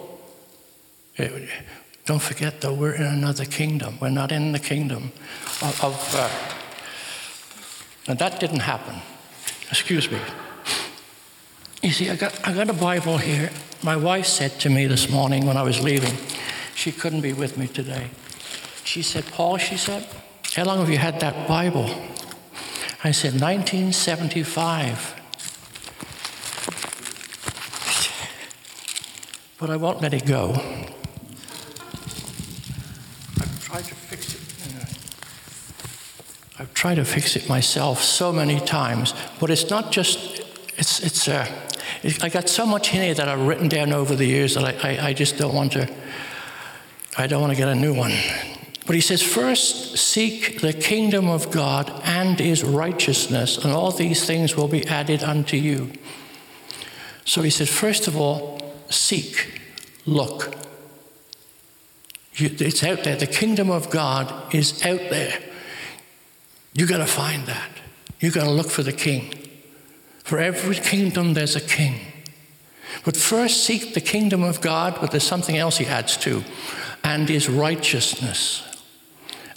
It, 1.15 1.49
don't 2.05 2.21
forget, 2.21 2.62
though, 2.62 2.73
we're 2.73 2.93
in 2.93 3.03
another 3.03 3.45
kingdom. 3.45 3.97
We're 4.01 4.10
not 4.10 4.31
in 4.31 4.51
the 4.51 4.60
kingdom 4.60 5.12
of. 5.62 5.84
of 5.84 6.15
uh, 6.15 6.29
and 8.07 8.19
that 8.19 8.39
didn't 8.39 8.62
happen. 8.62 8.95
Excuse 9.69 10.12
me. 10.12 10.19
You 11.82 11.91
see, 11.91 12.10
I 12.12 12.15
got, 12.15 12.48
I 12.48 12.54
got 12.54 12.70
a 12.70 12.74
Bible 12.74 13.17
here. 13.17 13.50
My 13.82 13.96
wife 13.96 14.28
said 14.28 14.60
to 14.60 14.70
me 14.70 14.86
this 14.86 15.10
morning 15.10 15.48
when 15.48 15.58
I 15.58 15.63
was 15.63 15.82
leaving, 15.82 16.15
she 16.76 16.91
couldn't 16.91 17.22
be 17.22 17.34
with 17.34 17.58
me 17.58 17.67
today. 17.67 18.12
She 18.84 19.02
said, 19.02 19.26
Paul, 19.26 19.58
she 19.58 19.78
said, 19.78 20.08
how 20.54 20.65
long 20.65 20.78
have 20.78 20.91
you 20.91 21.00
had 21.00 21.20
that 21.22 21.48
Bible? 21.48 21.89
I 23.04 23.10
said, 23.10 23.34
1975. 23.41 25.15
But 29.58 29.70
I 29.72 29.76
won't 29.76 30.02
let 30.02 30.13
it 30.13 30.28
go. 30.28 30.52
I've 33.39 33.60
tried 33.63 33.86
to 33.86 33.96
fix 33.96 34.36
it. 34.36 34.41
I've 36.60 36.74
tried 36.76 36.96
to 36.96 37.06
fix 37.06 37.36
it 37.36 37.50
myself 37.50 38.04
so 38.04 38.32
many 38.32 38.60
times, 38.60 39.15
but 39.39 39.50
it's 39.50 39.72
not 39.72 39.91
just, 39.91 40.41
it's, 40.78 41.00
it's 41.00 41.28
a, 41.28 41.48
I 42.21 42.29
got 42.29 42.49
so 42.49 42.65
much 42.65 42.93
in 42.93 43.01
here 43.01 43.13
that 43.13 43.27
I've 43.27 43.41
written 43.41 43.67
down 43.67 43.93
over 43.93 44.15
the 44.15 44.25
years 44.25 44.55
that 44.55 44.63
I, 44.63 44.95
I, 44.95 45.07
I 45.09 45.13
just 45.13 45.37
don't 45.37 45.53
want 45.53 45.73
to, 45.73 45.87
I 47.17 47.27
don't 47.27 47.41
want 47.41 47.51
to 47.51 47.57
get 47.57 47.67
a 47.67 47.75
new 47.75 47.93
one. 47.93 48.13
But 48.87 48.95
he 48.95 49.01
says, 49.01 49.21
first 49.21 49.97
seek 49.97 50.61
the 50.61 50.73
kingdom 50.73 51.29
of 51.29 51.51
God 51.51 51.91
and 52.03 52.39
his 52.39 52.63
righteousness, 52.63 53.57
and 53.57 53.71
all 53.71 53.91
these 53.91 54.25
things 54.25 54.55
will 54.55 54.67
be 54.67 54.87
added 54.87 55.21
unto 55.21 55.57
you. 55.57 55.91
So 57.23 57.43
he 57.43 57.51
said, 57.51 57.69
first 57.69 58.07
of 58.07 58.17
all, 58.17 58.59
seek, 58.89 59.61
look. 60.07 60.55
It's 62.33 62.83
out 62.83 63.03
there. 63.03 63.15
The 63.15 63.27
kingdom 63.27 63.69
of 63.69 63.91
God 63.91 64.55
is 64.55 64.83
out 64.83 65.01
there. 65.11 65.37
You 66.73 66.87
got 66.87 66.97
to 66.97 67.05
find 67.05 67.45
that. 67.45 67.69
You 68.19 68.31
got 68.31 68.45
to 68.45 68.51
look 68.51 68.71
for 68.71 68.81
the 68.81 68.93
king. 68.93 69.40
For 70.23 70.39
every 70.39 70.75
kingdom, 70.75 71.34
there's 71.34 71.55
a 71.55 71.62
king. 71.62 71.99
But 73.03 73.17
first 73.17 73.63
seek 73.63 73.93
the 73.93 74.01
kingdom 74.01 74.43
of 74.43 74.62
God, 74.62 74.97
but 75.01 75.12
there's 75.12 75.23
something 75.23 75.57
else 75.57 75.77
he 75.77 75.86
adds 75.86 76.17
to, 76.17 76.43
and 77.03 77.27
his 77.27 77.49
righteousness. 77.49 78.63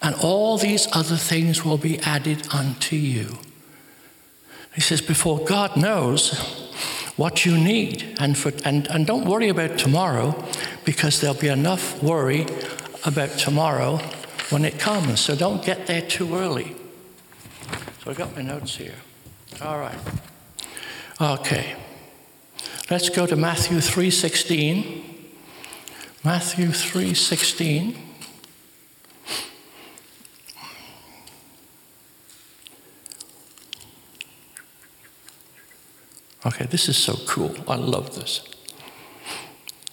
And 0.03 0.15
all 0.17 0.59
these 0.59 0.89
other 0.93 1.17
things 1.17 1.65
will 1.65 1.79
be 1.79 1.99
added 2.01 2.47
unto 2.53 2.97
you. 2.97 3.39
He 4.75 4.81
says, 4.81 5.01
before 5.01 5.45
God 5.45 5.77
knows 5.77 6.65
what 7.17 7.47
you 7.47 7.57
need. 7.57 8.17
And, 8.19 8.37
for, 8.37 8.53
and, 8.65 8.87
and 8.89 9.07
don't 9.07 9.25
worry 9.25 9.49
about 9.49 9.79
tomorrow 9.79 10.35
because 10.85 11.21
there'll 11.21 11.37
be 11.37 11.49
enough 11.49 12.03
worry 12.03 12.47
about 13.05 13.31
tomorrow 13.31 13.99
when 14.51 14.65
it 14.65 14.79
comes. 14.79 15.21
So 15.21 15.37
don't 15.37 15.65
get 15.65 15.87
there 15.87 16.03
too 16.03 16.35
early. 16.35 16.75
So 18.03 18.11
I've 18.11 18.19
got 18.19 18.35
my 18.35 18.43
notes 18.43 18.77
here. 18.77 18.95
All 19.63 19.79
right. 19.79 19.99
Okay. 21.21 21.77
Let's 22.91 23.09
go 23.09 23.27
to 23.27 23.37
Matthew 23.37 23.81
3:16. 23.81 25.03
Matthew 26.25 26.73
3:16. 26.73 27.97
Okay, 36.47 36.67
this 36.67 36.89
is 36.89 36.97
so 36.97 37.17
cool. 37.27 37.55
I 37.69 37.77
love 37.77 38.15
this. 38.17 38.43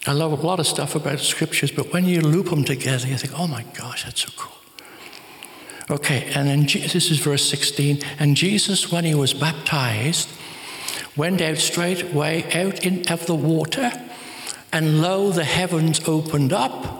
I 0.05 0.13
love 0.13 0.31
a 0.31 0.45
lot 0.45 0.59
of 0.59 0.67
stuff 0.67 0.95
about 0.95 1.19
scriptures, 1.19 1.71
but 1.71 1.93
when 1.93 2.05
you 2.05 2.21
loop 2.21 2.49
them 2.49 2.65
together, 2.65 3.07
you 3.07 3.17
think, 3.17 3.39
oh 3.39 3.47
my 3.47 3.63
gosh, 3.77 4.03
that's 4.03 4.21
so 4.21 4.29
cool. 4.35 4.57
Okay, 5.89 6.31
and 6.33 6.47
then 6.47 6.65
this 6.65 7.11
is 7.11 7.19
verse 7.19 7.47
16. 7.49 8.01
And 8.19 8.35
Jesus, 8.35 8.91
when 8.91 9.05
he 9.05 9.13
was 9.15 9.33
baptized, 9.33 10.27
went 11.15 11.41
out 11.41 11.57
straightway 11.57 12.43
out 12.53 12.85
in, 12.85 13.07
of 13.11 13.25
the 13.25 13.35
water, 13.35 13.91
and 14.71 15.01
lo, 15.01 15.31
the 15.31 15.43
heavens 15.43 16.01
opened 16.07 16.53
up, 16.53 16.97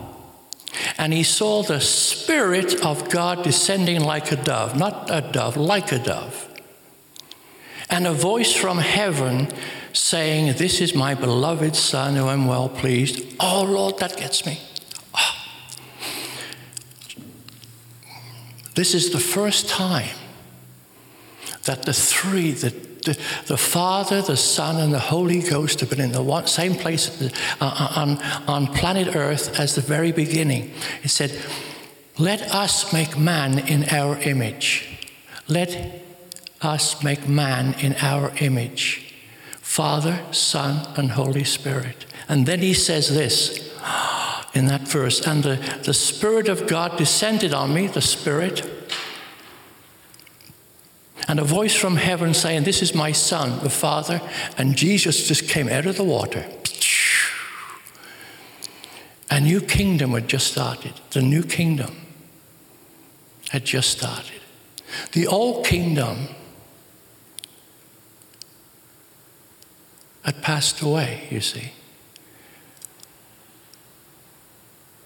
and 0.98 1.12
he 1.12 1.22
saw 1.22 1.62
the 1.62 1.80
Spirit 1.80 2.84
of 2.84 3.08
God 3.10 3.42
descending 3.42 4.02
like 4.02 4.30
a 4.30 4.36
dove, 4.36 4.76
not 4.76 5.08
a 5.10 5.20
dove, 5.20 5.56
like 5.56 5.92
a 5.92 5.98
dove. 5.98 6.48
And 7.88 8.06
a 8.06 8.12
voice 8.12 8.54
from 8.54 8.78
heaven 8.78 9.48
saying, 9.92 10.56
This 10.56 10.80
is 10.80 10.94
my 10.94 11.14
beloved 11.14 11.76
Son 11.76 12.16
who 12.16 12.26
I'm 12.26 12.46
well 12.46 12.68
pleased. 12.68 13.36
Oh, 13.38 13.64
Lord, 13.64 13.98
that 13.98 14.16
gets 14.16 14.46
me. 14.46 14.60
Oh. 15.14 15.34
This 18.74 18.94
is 18.94 19.10
the 19.10 19.20
first 19.20 19.68
time 19.68 20.16
that 21.64 21.82
the 21.82 21.92
three, 21.92 22.52
the, 22.52 22.74
the, 23.02 23.18
the, 23.46 23.56
Father, 23.56 24.22
the 24.22 24.36
Son, 24.36 24.80
and 24.80 24.92
the 24.92 24.98
Holy 24.98 25.40
Ghost 25.40 25.80
have 25.80 25.90
been 25.90 26.00
in 26.00 26.12
the 26.12 26.22
one, 26.22 26.46
same 26.46 26.74
place 26.74 27.20
uh, 27.20 27.30
uh, 27.60 27.92
on, 27.96 28.22
on 28.48 28.66
planet 28.74 29.14
Earth 29.14 29.58
as 29.58 29.74
the 29.74 29.80
very 29.80 30.12
beginning. 30.12 30.72
It 31.02 31.08
said, 31.08 31.38
Let 32.18 32.42
us 32.54 32.92
make 32.92 33.18
man 33.18 33.58
in 33.58 33.88
our 33.90 34.18
image. 34.18 34.98
Let 35.48 36.02
us 36.60 37.02
make 37.02 37.28
man 37.28 37.74
in 37.80 37.94
our 38.00 38.32
image. 38.38 39.14
Father, 39.60 40.20
Son, 40.32 40.86
and 40.96 41.12
Holy 41.12 41.44
Spirit. 41.44 42.06
And 42.28 42.46
then 42.46 42.60
he 42.60 42.74
says 42.74 43.08
this 43.08 43.72
in 44.54 44.66
that 44.66 44.82
verse 44.82 45.26
and 45.26 45.42
the, 45.42 45.56
the 45.84 45.94
Spirit 45.94 46.48
of 46.48 46.66
God 46.66 46.96
descended 46.96 47.52
on 47.52 47.74
me, 47.74 47.86
the 47.86 48.02
Spirit, 48.02 48.81
and 51.32 51.40
a 51.40 51.44
voice 51.44 51.74
from 51.74 51.96
heaven 51.96 52.34
saying, 52.34 52.64
This 52.64 52.82
is 52.82 52.94
my 52.94 53.10
Son, 53.10 53.58
the 53.62 53.70
Father. 53.70 54.20
And 54.58 54.76
Jesus 54.76 55.26
just 55.26 55.48
came 55.48 55.66
out 55.66 55.86
of 55.86 55.96
the 55.96 56.04
water. 56.04 56.44
A 59.30 59.40
new 59.40 59.62
kingdom 59.62 60.10
had 60.10 60.28
just 60.28 60.48
started. 60.48 60.92
The 61.12 61.22
new 61.22 61.42
kingdom 61.42 61.96
had 63.48 63.64
just 63.64 63.88
started. 63.92 64.42
The 65.12 65.26
old 65.26 65.64
kingdom 65.64 66.28
had 70.26 70.42
passed 70.42 70.82
away, 70.82 71.28
you 71.30 71.40
see. 71.40 71.72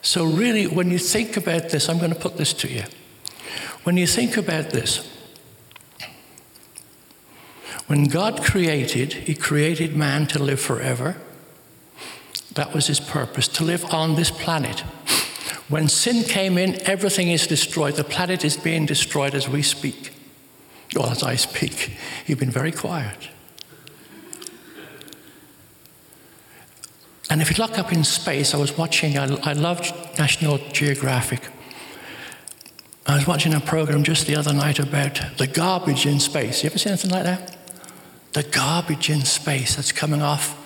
So, 0.03 0.25
really, 0.25 0.67
when 0.67 0.91
you 0.91 0.99
think 0.99 1.37
about 1.37 1.69
this, 1.69 1.89
I'm 1.89 1.99
going 1.99 2.13
to 2.13 2.19
put 2.19 2.37
this 2.37 2.53
to 2.55 2.69
you. 2.69 2.83
When 3.85 3.97
you 3.97 4.09
think 4.09 4.37
about 4.37 4.71
this, 4.71 5.16
when 7.87 8.05
God 8.05 8.43
created, 8.43 9.13
He 9.13 9.35
created 9.35 9.97
man 9.97 10.27
to 10.29 10.43
live 10.43 10.61
forever. 10.61 11.17
That 12.55 12.73
was 12.75 12.87
His 12.87 13.01
purpose, 13.01 13.49
to 13.49 13.65
live 13.65 13.85
on 13.93 14.17
this 14.17 14.31
planet. 14.31 14.81
When 15.69 15.89
sin 15.89 16.23
came 16.23 16.59
in, 16.59 16.81
everything 16.89 17.29
is 17.29 17.47
destroyed. 17.47 17.95
The 17.95 18.05
planet 18.05 18.45
is 18.45 18.57
being 18.57 18.87
destroyed 18.87 19.35
as 19.35 19.49
we 19.49 19.63
speak. 19.63 20.13
Or 20.97 21.09
as 21.09 21.23
I 21.23 21.35
speak. 21.37 21.97
You've 22.27 22.39
been 22.39 22.51
very 22.51 22.73
quiet. 22.73 23.29
And 27.29 27.43
if 27.43 27.51
you 27.51 27.63
look 27.63 27.79
up 27.79 27.93
in 27.93 28.05
space, 28.05 28.55
I 28.55 28.59
was 28.59 28.79
watching, 28.79 29.19
I, 29.19 29.25
I 29.43 29.53
loved 29.53 29.93
National 30.19 30.59
Geographic. 30.73 31.43
I 33.05 33.17
was 33.17 33.27
watching 33.27 33.53
a 33.53 33.61
program 33.61 34.05
just 34.05 34.27
the 34.27 34.37
other 34.37 34.53
night 34.53 34.79
about 34.79 35.21
the 35.37 35.49
garbage 35.49 36.07
in 36.07 36.21
space. 36.21 36.63
You 36.63 36.71
ever 36.71 36.79
seen 36.79 36.93
anything 36.93 37.11
like 37.11 37.25
that? 37.25 37.56
The 38.37 38.43
garbage 38.43 39.09
in 39.09 39.25
space 39.25 39.77
that's 39.77 39.93
coming 39.93 40.21
off 40.21 40.63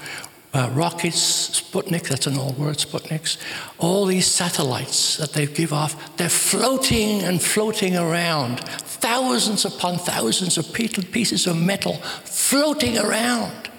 uh, 0.53 0.69
rockets, 0.73 1.61
Sputnik, 1.61 2.09
that's 2.09 2.27
an 2.27 2.37
old 2.37 2.59
word, 2.59 2.79
Sputniks, 2.79 3.37
all 3.79 4.07
these 4.07 4.27
satellites 4.27 5.19
that 5.19 5.35
they 5.35 5.47
give 5.47 5.73
off, 5.73 6.17
they're 6.17 6.29
floating 6.29 7.23
and 7.23 7.41
floating 7.41 7.97
around. 7.97 8.59
Thousands 8.59 9.65
upon 9.65 9.99
thousands 9.99 10.59
of 10.59 10.73
pieces 10.73 11.47
of 11.47 11.63
metal 11.63 11.95
floating 12.25 12.99
around. 12.99 13.71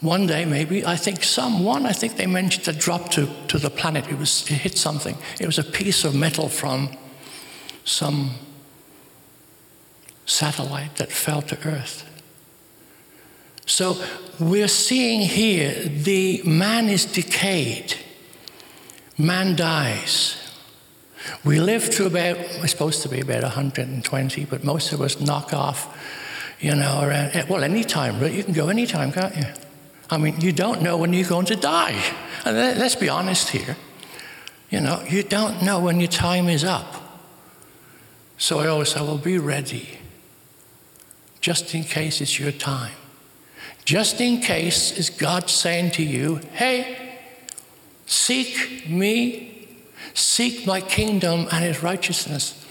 One 0.00 0.28
day, 0.28 0.44
maybe, 0.44 0.86
I 0.86 0.94
think 0.94 1.24
some, 1.24 1.64
one, 1.64 1.86
I 1.86 1.92
think 1.92 2.18
they 2.18 2.28
mentioned 2.28 2.68
a 2.68 2.72
drop 2.72 3.10
to, 3.14 3.28
to 3.48 3.58
the 3.58 3.68
planet. 3.68 4.06
It, 4.06 4.16
was, 4.16 4.48
it 4.48 4.58
hit 4.58 4.78
something. 4.78 5.18
It 5.40 5.46
was 5.46 5.58
a 5.58 5.64
piece 5.64 6.04
of 6.04 6.14
metal 6.14 6.48
from 6.48 6.96
some 7.84 8.30
satellite 10.24 10.94
that 10.98 11.10
fell 11.10 11.42
to 11.42 11.58
Earth. 11.68 12.07
So 13.68 14.02
we're 14.40 14.66
seeing 14.66 15.20
here 15.20 15.74
the 15.84 16.42
man 16.44 16.88
is 16.88 17.04
decayed, 17.04 17.94
man 19.18 19.56
dies. 19.56 20.36
We 21.44 21.60
live 21.60 21.90
to 21.90 22.06
about, 22.06 22.38
we're 22.60 22.66
supposed 22.66 23.02
to 23.02 23.10
be 23.10 23.20
about 23.20 23.42
120, 23.42 24.44
but 24.46 24.64
most 24.64 24.92
of 24.92 25.02
us 25.02 25.20
knock 25.20 25.52
off, 25.52 25.94
you 26.60 26.74
know, 26.74 27.00
around, 27.02 27.32
eh, 27.34 27.44
well, 27.46 27.62
any 27.62 27.84
time, 27.84 28.22
you 28.32 28.42
can 28.42 28.54
go 28.54 28.68
any 28.68 28.86
time, 28.86 29.12
can't 29.12 29.36
you? 29.36 29.44
I 30.08 30.16
mean, 30.16 30.40
you 30.40 30.52
don't 30.52 30.80
know 30.80 30.96
when 30.96 31.12
you're 31.12 31.28
going 31.28 31.46
to 31.46 31.56
die. 31.56 32.02
And 32.46 32.56
let's 32.56 32.94
be 32.94 33.10
honest 33.10 33.50
here. 33.50 33.76
You 34.70 34.80
know, 34.80 35.04
you 35.06 35.22
don't 35.22 35.62
know 35.62 35.80
when 35.80 36.00
your 36.00 36.08
time 36.08 36.48
is 36.48 36.64
up. 36.64 37.22
So 38.38 38.60
I 38.60 38.68
always 38.68 38.88
say, 38.88 39.00
well, 39.00 39.18
be 39.18 39.38
ready, 39.38 39.98
just 41.42 41.74
in 41.74 41.84
case 41.84 42.22
it's 42.22 42.38
your 42.38 42.52
time. 42.52 42.92
Just 43.88 44.20
in 44.20 44.42
case 44.42 44.92
is 44.98 45.08
God 45.08 45.48
saying 45.48 45.92
to 45.92 46.02
you, 46.02 46.42
hey, 46.52 47.16
seek 48.04 48.86
me, 48.86 49.66
seek 50.12 50.66
my 50.66 50.82
kingdom 50.82 51.48
and 51.50 51.64
his 51.64 51.82
righteousness. 51.82 52.66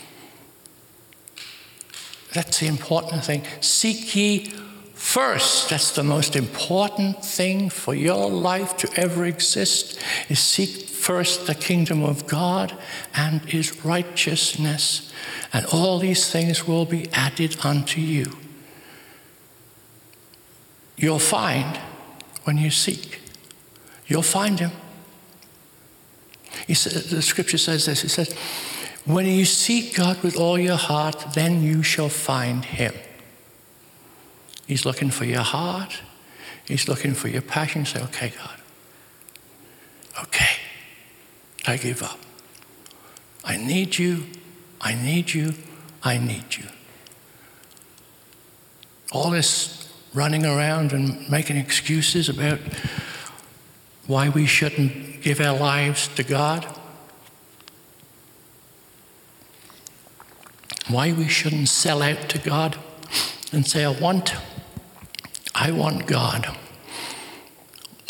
That's 2.35 2.59
the 2.59 2.67
important 2.67 3.23
thing. 3.23 3.41
Seek 3.61 4.15
ye 4.15 4.53
First, 4.93 5.69
that's 5.69 5.91
the 5.91 6.03
most 6.03 6.35
important 6.35 7.25
thing 7.25 7.71
for 7.71 7.95
your 7.95 8.29
life 8.29 8.77
to 8.77 8.89
ever 8.95 9.25
exist, 9.25 9.99
is 10.29 10.39
seek 10.39 10.69
first 10.69 11.47
the 11.47 11.55
kingdom 11.55 12.03
of 12.03 12.27
God 12.27 12.77
and 13.15 13.41
his 13.41 13.83
righteousness, 13.83 15.11
and 15.51 15.65
all 15.67 15.97
these 15.97 16.31
things 16.31 16.67
will 16.67 16.85
be 16.85 17.09
added 17.13 17.57
unto 17.63 18.01
you. 18.01 18.37
You'll 20.97 21.19
find 21.19 21.77
when 22.43 22.57
you 22.57 22.71
seek, 22.71 23.21
you'll 24.07 24.21
find 24.21 24.59
him. 24.59 24.71
Says, 26.73 27.09
the 27.09 27.21
scripture 27.21 27.57
says 27.57 27.85
this 27.85 28.03
it 28.03 28.09
says, 28.09 28.33
When 29.05 29.25
you 29.25 29.45
seek 29.45 29.95
God 29.95 30.21
with 30.23 30.37
all 30.37 30.57
your 30.57 30.75
heart, 30.75 31.33
then 31.33 31.61
you 31.63 31.83
shall 31.83 32.09
find 32.09 32.65
him. 32.65 32.93
He's 34.67 34.85
looking 34.85 35.09
for 35.09 35.23
your 35.23 35.43
heart. 35.43 36.01
He's 36.65 36.89
looking 36.89 37.13
for 37.13 37.29
your 37.29 37.41
passion. 37.41 37.85
Say, 37.85 38.01
okay, 38.03 38.33
God. 38.37 38.59
Okay. 40.23 40.57
I 41.65 41.77
give 41.77 42.03
up. 42.03 42.19
I 43.45 43.55
need 43.55 43.97
you. 43.97 44.25
I 44.81 44.93
need 44.93 45.33
you. 45.33 45.53
I 46.03 46.17
need 46.17 46.57
you. 46.57 46.65
All 49.13 49.29
this 49.29 49.86
running 50.13 50.45
around 50.45 50.93
and 50.93 51.29
making 51.29 51.57
excuses 51.57 52.29
about 52.29 52.59
why 54.07 54.29
we 54.29 54.45
shouldn't 54.45 55.21
give 55.21 55.41
our 55.41 55.57
lives 55.57 56.07
to 56.15 56.23
God, 56.23 56.65
why 60.89 61.11
we 61.11 61.27
shouldn't 61.27 61.67
sell 61.67 62.01
out 62.01 62.29
to 62.29 62.37
God 62.39 62.77
and 63.51 63.67
say, 63.67 63.83
I 63.83 63.99
want 63.99 64.33
I 65.59 65.71
want 65.71 66.05
God. 66.05 66.55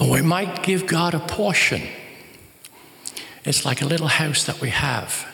we 0.01 0.21
might 0.21 0.63
give 0.63 0.85
God 0.85 1.13
a 1.13 1.19
portion. 1.19 1.81
It's 3.45 3.63
like 3.63 3.81
a 3.81 3.85
little 3.85 4.09
house 4.09 4.43
that 4.43 4.59
we 4.59 4.69
have. 4.69 5.25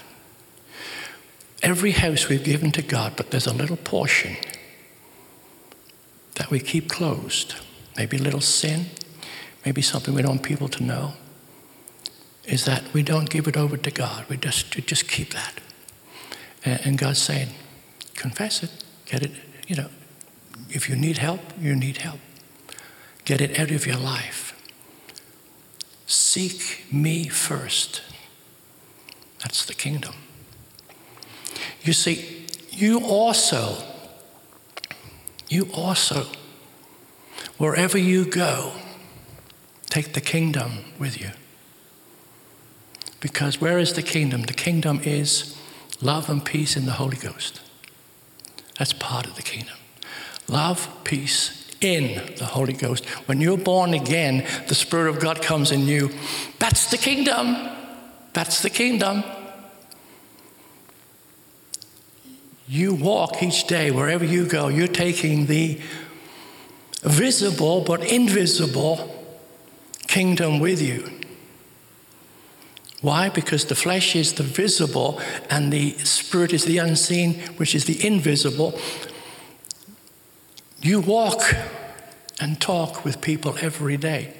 Every 1.63 1.91
house 1.91 2.29
we've 2.29 2.43
given 2.43 2.71
to 2.73 2.83
God, 2.83 3.13
but 3.15 3.31
there's 3.31 3.47
a 3.47 3.53
little 3.53 3.77
portion 3.77 4.37
that 6.35 6.49
we 6.49 6.59
keep 6.59 6.89
closed. 6.89 7.55
Maybe 7.97 8.17
a 8.17 8.21
little 8.21 8.41
sin, 8.41 8.87
maybe 9.65 9.81
something 9.81 10.13
we 10.13 10.21
don't 10.21 10.31
want 10.31 10.43
people 10.43 10.67
to 10.69 10.83
know. 10.83 11.13
Is 12.45 12.65
that 12.65 12.91
we 12.93 13.03
don't 13.03 13.29
give 13.29 13.47
it 13.47 13.55
over 13.55 13.77
to 13.77 13.91
God. 13.91 14.25
We 14.29 14.37
just, 14.37 14.75
we 14.75 14.81
just 14.81 15.07
keep 15.07 15.33
that. 15.33 15.61
And, 16.65 16.79
and 16.85 16.97
God's 16.97 17.21
saying, 17.21 17.49
confess 18.15 18.63
it, 18.63 18.71
get 19.05 19.23
it, 19.23 19.31
you 19.67 19.75
know, 19.75 19.89
if 20.69 20.89
you 20.89 20.95
need 20.95 21.19
help, 21.19 21.39
you 21.59 21.75
need 21.75 21.97
help. 21.97 22.19
Get 23.25 23.39
it 23.41 23.59
out 23.59 23.71
of 23.71 23.85
your 23.85 23.97
life. 23.97 24.59
Seek 26.05 26.85
me 26.91 27.27
first. 27.27 28.01
That's 29.39 29.65
the 29.65 29.73
kingdom. 29.73 30.13
You 31.83 31.93
see, 31.93 32.47
you 32.71 32.99
also, 32.99 33.77
you 35.53 35.69
also, 35.73 36.25
wherever 37.57 37.97
you 37.97 38.25
go, 38.25 38.73
take 39.85 40.13
the 40.13 40.21
kingdom 40.21 40.85
with 40.99 41.21
you. 41.21 41.29
Because 43.19 43.61
where 43.61 43.79
is 43.79 43.93
the 43.93 44.01
kingdom? 44.01 44.43
The 44.43 44.53
kingdom 44.53 44.99
is 45.03 45.57
love 46.01 46.29
and 46.29 46.43
peace 46.43 46.75
in 46.75 46.85
the 46.85 46.93
Holy 46.93 47.17
Ghost. 47.17 47.61
That's 48.77 48.93
part 48.93 49.25
of 49.25 49.35
the 49.35 49.43
kingdom. 49.43 49.77
Love, 50.47 50.89
peace 51.03 51.67
in 51.79 52.35
the 52.35 52.45
Holy 52.45 52.73
Ghost. 52.73 53.05
When 53.27 53.39
you're 53.39 53.57
born 53.57 53.93
again, 53.93 54.45
the 54.67 54.75
Spirit 54.75 55.09
of 55.09 55.21
God 55.21 55.41
comes 55.41 55.71
in 55.71 55.81
you. 55.81 56.09
That's 56.59 56.89
the 56.91 56.97
kingdom. 56.97 57.69
That's 58.33 58.61
the 58.61 58.69
kingdom. 58.69 59.23
You 62.67 62.93
walk 62.93 63.43
each 63.43 63.67
day, 63.67 63.91
wherever 63.91 64.23
you 64.23 64.45
go, 64.45 64.67
you're 64.69 64.87
taking 64.87 65.47
the 65.47 65.81
visible 67.01 67.81
but 67.81 68.03
invisible 68.09 69.09
kingdom 70.07 70.59
with 70.59 70.81
you. 70.81 71.09
Why? 73.01 73.27
Because 73.27 73.65
the 73.65 73.75
flesh 73.75 74.15
is 74.15 74.33
the 74.33 74.43
visible 74.43 75.19
and 75.49 75.73
the 75.73 75.91
spirit 75.99 76.53
is 76.53 76.63
the 76.63 76.77
unseen, 76.77 77.33
which 77.57 77.75
is 77.75 77.83
the 77.83 78.05
invisible. 78.05 78.79
You 80.81 81.01
walk 81.01 81.41
and 82.39 82.61
talk 82.61 83.03
with 83.03 83.19
people 83.19 83.57
every 83.61 83.97
day. 83.97 84.33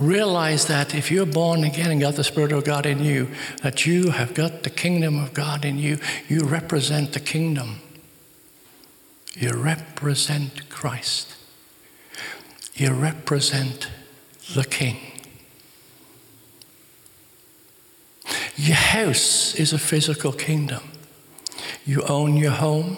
Realize 0.00 0.64
that 0.68 0.94
if 0.94 1.10
you're 1.10 1.26
born 1.26 1.62
again 1.62 1.90
and 1.90 2.00
got 2.00 2.14
the 2.16 2.24
Spirit 2.24 2.52
of 2.52 2.64
God 2.64 2.86
in 2.86 3.04
you, 3.04 3.28
that 3.62 3.84
you 3.84 4.12
have 4.12 4.32
got 4.32 4.62
the 4.62 4.70
kingdom 4.70 5.22
of 5.22 5.34
God 5.34 5.62
in 5.62 5.78
you. 5.78 5.98
You 6.26 6.44
represent 6.44 7.12
the 7.12 7.20
kingdom. 7.20 7.80
You 9.34 9.52
represent 9.52 10.70
Christ. 10.70 11.36
You 12.74 12.94
represent 12.94 13.90
the 14.54 14.64
King. 14.64 14.96
Your 18.56 18.76
house 18.76 19.54
is 19.54 19.74
a 19.74 19.78
physical 19.78 20.32
kingdom. 20.32 20.82
You 21.84 22.04
own 22.04 22.38
your 22.38 22.52
home, 22.52 22.96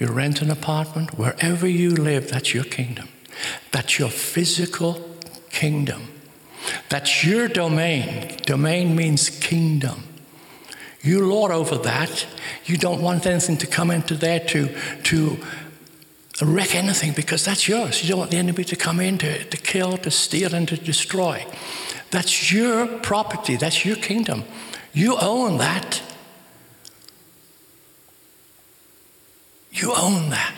you 0.00 0.06
rent 0.06 0.40
an 0.40 0.50
apartment, 0.50 1.18
wherever 1.18 1.68
you 1.68 1.90
live, 1.90 2.30
that's 2.30 2.54
your 2.54 2.64
kingdom. 2.64 3.08
That's 3.72 3.98
your 3.98 4.08
physical 4.10 5.06
kingdom. 5.50 6.13
That's 6.88 7.24
your 7.24 7.48
domain. 7.48 8.36
Domain 8.44 8.94
means 8.94 9.30
kingdom. 9.30 10.04
You 11.02 11.26
lord 11.26 11.52
over 11.52 11.76
that. 11.78 12.26
You 12.64 12.76
don't 12.76 13.02
want 13.02 13.26
anything 13.26 13.58
to 13.58 13.66
come 13.66 13.90
into 13.90 14.14
there 14.14 14.40
to, 14.40 14.68
to 15.04 15.38
wreck 16.42 16.74
anything 16.74 17.12
because 17.12 17.44
that's 17.44 17.68
yours. 17.68 18.02
You 18.02 18.08
don't 18.08 18.18
want 18.18 18.30
the 18.30 18.38
enemy 18.38 18.64
to 18.64 18.76
come 18.76 19.00
in 19.00 19.18
to, 19.18 19.44
to 19.44 19.56
kill, 19.56 19.98
to 19.98 20.10
steal, 20.10 20.54
and 20.54 20.66
to 20.68 20.76
destroy. 20.76 21.46
That's 22.10 22.52
your 22.52 22.86
property. 22.86 23.56
That's 23.56 23.84
your 23.84 23.96
kingdom. 23.96 24.44
You 24.92 25.18
own 25.20 25.58
that. 25.58 26.02
You 29.72 29.92
own 29.94 30.30
that. 30.30 30.54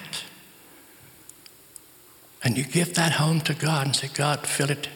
And 2.44 2.56
you 2.56 2.64
give 2.64 2.94
that 2.94 3.12
home 3.12 3.40
to 3.40 3.54
God 3.54 3.86
and 3.86 3.96
say, 3.96 4.08
God, 4.12 4.46
fill 4.46 4.70
it. 4.70 4.88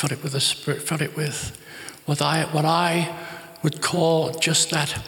Fill 0.00 0.12
it 0.12 0.22
with 0.22 0.32
the 0.32 0.40
Spirit. 0.40 0.80
Fill 0.80 1.02
it 1.02 1.14
with 1.14 1.58
what 2.06 2.22
I, 2.22 2.44
what 2.44 2.64
I 2.64 3.14
would 3.62 3.82
call 3.82 4.32
just 4.32 4.70
that 4.70 4.98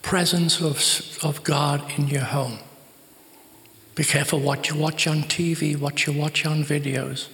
presence 0.00 0.62
of, 0.62 1.22
of 1.22 1.44
God 1.44 1.84
in 1.98 2.08
your 2.08 2.22
home. 2.22 2.58
Be 3.94 4.02
careful 4.02 4.40
what 4.40 4.70
you 4.70 4.76
watch 4.76 5.06
on 5.06 5.24
TV, 5.24 5.78
what 5.78 6.06
you 6.06 6.14
watch 6.14 6.46
on 6.46 6.64
videos. 6.64 7.28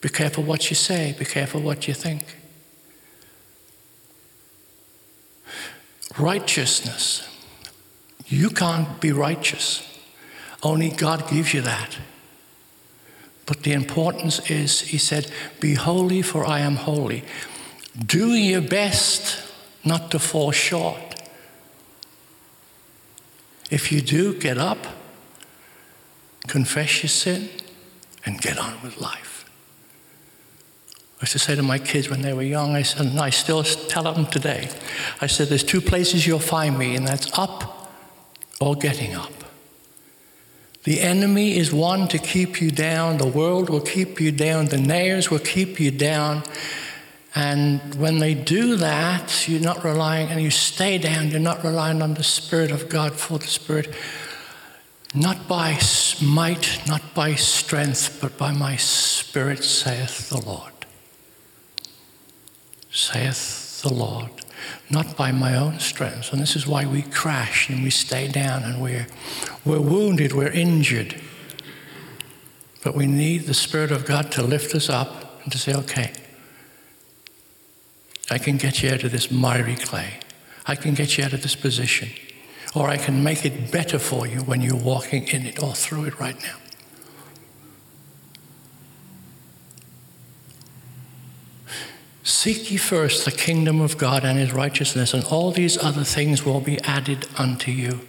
Be 0.00 0.08
careful 0.08 0.42
what 0.42 0.70
you 0.70 0.74
say. 0.74 1.14
Be 1.16 1.24
careful 1.24 1.60
what 1.60 1.86
you 1.86 1.94
think. 1.94 2.24
Righteousness. 6.18 7.28
You 8.26 8.50
can't 8.50 9.00
be 9.00 9.12
righteous. 9.12 9.88
Only 10.64 10.90
God 10.90 11.30
gives 11.30 11.54
you 11.54 11.60
that. 11.60 11.96
But 13.46 13.62
the 13.62 13.72
importance 13.72 14.50
is, 14.50 14.80
he 14.80 14.98
said, 14.98 15.30
Be 15.60 15.74
holy, 15.74 16.22
for 16.22 16.46
I 16.46 16.60
am 16.60 16.76
holy. 16.76 17.24
Do 18.06 18.34
your 18.34 18.62
best 18.62 19.40
not 19.84 20.10
to 20.12 20.18
fall 20.18 20.50
short. 20.50 20.98
If 23.70 23.92
you 23.92 24.00
do, 24.00 24.38
get 24.38 24.58
up, 24.58 24.78
confess 26.46 27.02
your 27.02 27.08
sin, 27.08 27.48
and 28.24 28.40
get 28.40 28.58
on 28.58 28.80
with 28.82 29.00
life. 29.00 29.50
I 31.18 31.24
used 31.24 31.32
to 31.32 31.38
say 31.38 31.54
to 31.54 31.62
my 31.62 31.78
kids 31.78 32.08
when 32.08 32.22
they 32.22 32.32
were 32.32 32.42
young, 32.42 32.74
I 32.74 32.82
said, 32.82 33.06
and 33.06 33.20
I 33.20 33.30
still 33.30 33.62
tell 33.62 34.02
them 34.12 34.26
today, 34.26 34.68
I 35.20 35.26
said, 35.26 35.48
there's 35.48 35.64
two 35.64 35.80
places 35.80 36.26
you'll 36.26 36.38
find 36.38 36.78
me, 36.78 36.96
and 36.96 37.06
that's 37.06 37.30
up 37.38 37.92
or 38.60 38.74
getting 38.74 39.14
up. 39.14 39.43
The 40.84 41.00
enemy 41.00 41.56
is 41.56 41.72
one 41.72 42.08
to 42.08 42.18
keep 42.18 42.60
you 42.60 42.70
down, 42.70 43.16
the 43.16 43.26
world 43.26 43.70
will 43.70 43.80
keep 43.80 44.20
you 44.20 44.30
down, 44.30 44.66
the 44.66 44.78
nares 44.78 45.30
will 45.30 45.38
keep 45.38 45.80
you 45.80 45.90
down. 45.90 46.42
And 47.34 47.94
when 47.94 48.18
they 48.18 48.34
do 48.34 48.76
that, 48.76 49.48
you're 49.48 49.60
not 49.60 49.82
relying, 49.82 50.28
and 50.28 50.42
you 50.42 50.50
stay 50.50 50.98
down, 50.98 51.30
you're 51.30 51.40
not 51.40 51.64
relying 51.64 52.02
on 52.02 52.14
the 52.14 52.22
Spirit 52.22 52.70
of 52.70 52.90
God 52.90 53.12
for 53.12 53.38
the 53.38 53.46
Spirit, 53.46 53.94
not 55.14 55.48
by 55.48 55.80
might, 56.22 56.82
not 56.86 57.14
by 57.14 57.34
strength, 57.34 58.18
but 58.20 58.36
by 58.36 58.52
my 58.52 58.76
Spirit, 58.76 59.64
saith 59.64 60.28
the 60.28 60.40
Lord. 60.40 60.72
Saith 62.90 63.80
the 63.82 63.92
Lord, 63.92 64.30
not 64.90 65.16
by 65.16 65.32
my 65.32 65.56
own 65.56 65.78
strength. 65.78 66.32
And 66.32 66.40
this 66.40 66.56
is 66.56 66.66
why 66.66 66.86
we 66.86 67.02
crash 67.02 67.68
and 67.68 67.82
we 67.82 67.90
stay 67.90 68.28
down 68.28 68.62
and 68.62 68.80
we're, 68.80 69.06
we're 69.64 69.80
wounded, 69.80 70.32
we're 70.32 70.52
injured. 70.52 71.20
But 72.82 72.94
we 72.94 73.06
need 73.06 73.46
the 73.46 73.54
Spirit 73.54 73.90
of 73.90 74.04
God 74.04 74.30
to 74.32 74.42
lift 74.42 74.74
us 74.74 74.88
up 74.88 75.42
and 75.42 75.52
to 75.52 75.58
say, 75.58 75.74
okay, 75.74 76.12
I 78.30 78.38
can 78.38 78.56
get 78.56 78.82
you 78.82 78.90
out 78.90 79.04
of 79.04 79.12
this 79.12 79.30
miry 79.30 79.76
clay. 79.76 80.20
I 80.66 80.74
can 80.74 80.94
get 80.94 81.18
you 81.18 81.24
out 81.24 81.32
of 81.32 81.42
this 81.42 81.56
position. 81.56 82.10
Or 82.74 82.88
I 82.88 82.96
can 82.96 83.22
make 83.22 83.44
it 83.44 83.70
better 83.70 83.98
for 83.98 84.26
you 84.26 84.38
when 84.38 84.60
you're 84.60 84.76
walking 84.76 85.28
in 85.28 85.46
it 85.46 85.62
or 85.62 85.74
through 85.74 86.06
it 86.06 86.18
right 86.18 86.40
now. 86.42 86.56
Seek 92.24 92.70
ye 92.70 92.78
first 92.78 93.26
the 93.26 93.30
kingdom 93.30 93.82
of 93.82 93.98
God 93.98 94.24
and 94.24 94.38
his 94.38 94.52
righteousness, 94.52 95.12
and 95.12 95.22
all 95.24 95.50
these 95.50 95.76
other 95.76 96.04
things 96.04 96.42
will 96.42 96.60
be 96.60 96.80
added 96.80 97.26
unto 97.36 97.70
you. 97.70 98.00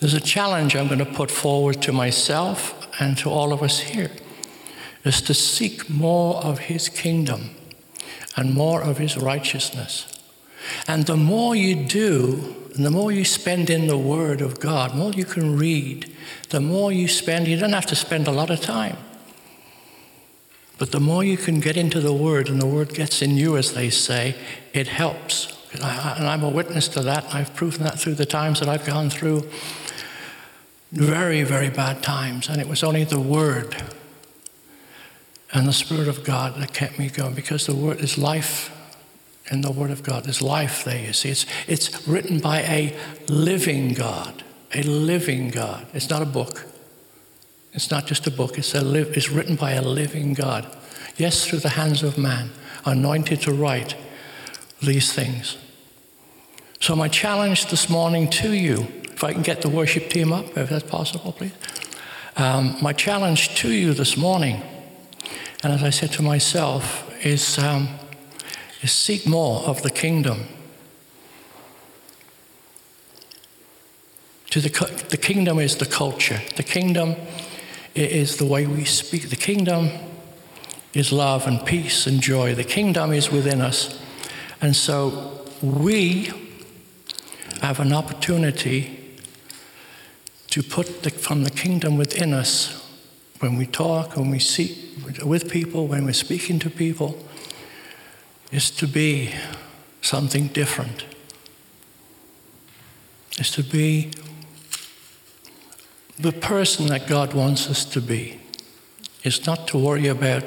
There's 0.00 0.14
a 0.14 0.20
challenge 0.20 0.74
I'm 0.74 0.88
going 0.88 0.98
to 0.98 1.06
put 1.06 1.30
forward 1.30 1.80
to 1.82 1.92
myself 1.92 2.88
and 3.00 3.16
to 3.18 3.30
all 3.30 3.52
of 3.52 3.62
us 3.62 3.80
here 3.80 4.10
is 5.04 5.22
to 5.22 5.34
seek 5.34 5.88
more 5.88 6.36
of 6.36 6.58
his 6.58 6.88
kingdom 6.88 7.50
and 8.36 8.52
more 8.52 8.82
of 8.82 8.98
his 8.98 9.16
righteousness. 9.16 10.18
And 10.88 11.06
the 11.06 11.16
more 11.16 11.54
you 11.54 11.86
do, 11.86 12.56
and 12.74 12.84
the 12.84 12.90
more 12.90 13.12
you 13.12 13.24
spend 13.24 13.70
in 13.70 13.86
the 13.86 13.98
Word 13.98 14.40
of 14.40 14.58
God, 14.58 14.92
the 14.92 14.96
more 14.96 15.12
you 15.12 15.24
can 15.24 15.56
read, 15.56 16.12
the 16.48 16.60
more 16.60 16.90
you 16.90 17.06
spend, 17.06 17.46
you 17.46 17.58
don't 17.58 17.72
have 17.72 17.86
to 17.86 17.96
spend 17.96 18.26
a 18.26 18.32
lot 18.32 18.50
of 18.50 18.60
time. 18.60 18.96
But 20.78 20.90
the 20.90 21.00
more 21.00 21.22
you 21.22 21.36
can 21.36 21.60
get 21.60 21.76
into 21.76 22.00
the 22.00 22.12
Word 22.12 22.48
and 22.48 22.60
the 22.60 22.66
Word 22.66 22.94
gets 22.94 23.22
in 23.22 23.36
you, 23.36 23.56
as 23.56 23.74
they 23.74 23.90
say, 23.90 24.34
it 24.72 24.88
helps. 24.88 25.56
And 25.72 25.82
I'm 25.82 26.42
a 26.42 26.48
witness 26.48 26.88
to 26.88 27.02
that. 27.02 27.34
I've 27.34 27.54
proven 27.54 27.82
that 27.84 27.98
through 27.98 28.14
the 28.14 28.26
times 28.26 28.60
that 28.60 28.68
I've 28.68 28.84
gone 28.84 29.10
through 29.10 29.48
very, 30.92 31.42
very 31.42 31.70
bad 31.70 32.02
times, 32.02 32.48
and 32.48 32.60
it 32.60 32.68
was 32.68 32.84
only 32.84 33.04
the 33.04 33.20
Word 33.20 33.76
and 35.52 35.66
the 35.66 35.72
Spirit 35.72 36.08
of 36.08 36.24
God 36.24 36.56
that 36.56 36.72
kept 36.72 36.98
me 36.98 37.08
going 37.08 37.34
because 37.34 37.66
the 37.66 37.74
Word 37.74 38.00
is 38.00 38.18
life 38.18 38.70
in 39.50 39.60
the 39.60 39.70
Word 39.70 39.90
of 39.90 40.02
God. 40.02 40.24
There's 40.24 40.42
life 40.42 40.84
there, 40.84 40.98
you 40.98 41.12
see. 41.12 41.30
It's, 41.30 41.46
it's 41.66 42.08
written 42.08 42.38
by 42.38 42.60
a 42.62 42.96
living 43.28 43.94
God, 43.94 44.42
a 44.72 44.82
living 44.82 45.50
God. 45.50 45.86
It's 45.92 46.10
not 46.10 46.22
a 46.22 46.26
book. 46.26 46.66
It's 47.74 47.90
not 47.90 48.06
just 48.06 48.26
a 48.28 48.30
book, 48.30 48.56
it's, 48.56 48.74
a 48.74 48.80
live, 48.80 49.16
it's 49.16 49.30
written 49.30 49.56
by 49.56 49.72
a 49.72 49.82
living 49.82 50.32
God. 50.32 50.64
Yes, 51.16 51.44
through 51.44 51.58
the 51.58 51.70
hands 51.70 52.04
of 52.04 52.16
man, 52.16 52.50
anointed 52.84 53.40
to 53.42 53.52
write 53.52 53.96
these 54.80 55.12
things. 55.12 55.58
So, 56.80 56.94
my 56.94 57.08
challenge 57.08 57.66
this 57.66 57.90
morning 57.90 58.30
to 58.30 58.52
you, 58.52 58.86
if 59.04 59.24
I 59.24 59.32
can 59.32 59.42
get 59.42 59.62
the 59.62 59.68
worship 59.68 60.08
team 60.08 60.32
up, 60.32 60.56
if 60.56 60.70
that's 60.70 60.88
possible, 60.88 61.32
please. 61.32 61.52
Um, 62.36 62.76
my 62.80 62.92
challenge 62.92 63.56
to 63.56 63.72
you 63.72 63.92
this 63.92 64.16
morning, 64.16 64.62
and 65.64 65.72
as 65.72 65.82
I 65.82 65.90
said 65.90 66.12
to 66.12 66.22
myself, 66.22 67.10
is, 67.24 67.58
um, 67.58 67.88
is 68.82 68.92
seek 68.92 69.26
more 69.26 69.62
of 69.62 69.82
the 69.82 69.90
kingdom. 69.90 70.46
To 74.50 74.60
the, 74.60 74.68
the 75.08 75.16
kingdom 75.16 75.58
is 75.58 75.76
the 75.76 75.86
culture. 75.86 76.40
The 76.56 76.62
kingdom 76.62 77.16
is 77.94 78.36
the 78.36 78.44
way 78.44 78.66
we 78.66 78.84
speak. 78.84 79.30
The 79.30 79.36
kingdom 79.36 79.90
is 80.92 81.12
love 81.12 81.46
and 81.46 81.64
peace 81.64 82.06
and 82.06 82.20
joy. 82.20 82.54
The 82.54 82.64
kingdom 82.64 83.12
is 83.12 83.30
within 83.30 83.60
us. 83.60 84.00
And 84.60 84.74
so 84.74 85.46
we 85.62 86.30
have 87.60 87.80
an 87.80 87.92
opportunity 87.92 89.00
to 90.48 90.62
put 90.62 91.02
the, 91.02 91.10
from 91.10 91.44
the 91.44 91.50
kingdom 91.50 91.96
within 91.96 92.32
us 92.32 92.80
when 93.40 93.56
we 93.56 93.66
talk, 93.66 94.16
when 94.16 94.30
we 94.30 94.38
see 94.38 94.92
with 95.24 95.50
people, 95.50 95.86
when 95.86 96.04
we're 96.04 96.12
speaking 96.12 96.58
to 96.60 96.70
people, 96.70 97.18
is 98.52 98.70
to 98.70 98.86
be 98.86 99.34
something 100.00 100.46
different. 100.48 101.04
Is 103.38 103.50
to 103.52 103.64
be 103.64 104.12
the 106.18 106.32
person 106.32 106.86
that 106.86 107.06
God 107.06 107.34
wants 107.34 107.68
us 107.68 107.84
to 107.86 108.00
be. 108.00 108.40
Is 109.22 109.46
not 109.46 109.66
to 109.68 109.78
worry 109.78 110.08
about 110.08 110.42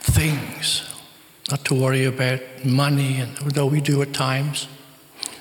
things, 0.00 0.82
not 1.50 1.64
to 1.64 1.74
worry 1.74 2.04
about 2.04 2.40
money, 2.62 3.20
and 3.20 3.34
though 3.38 3.66
we 3.66 3.80
do 3.80 4.02
at 4.02 4.12
times, 4.12 4.68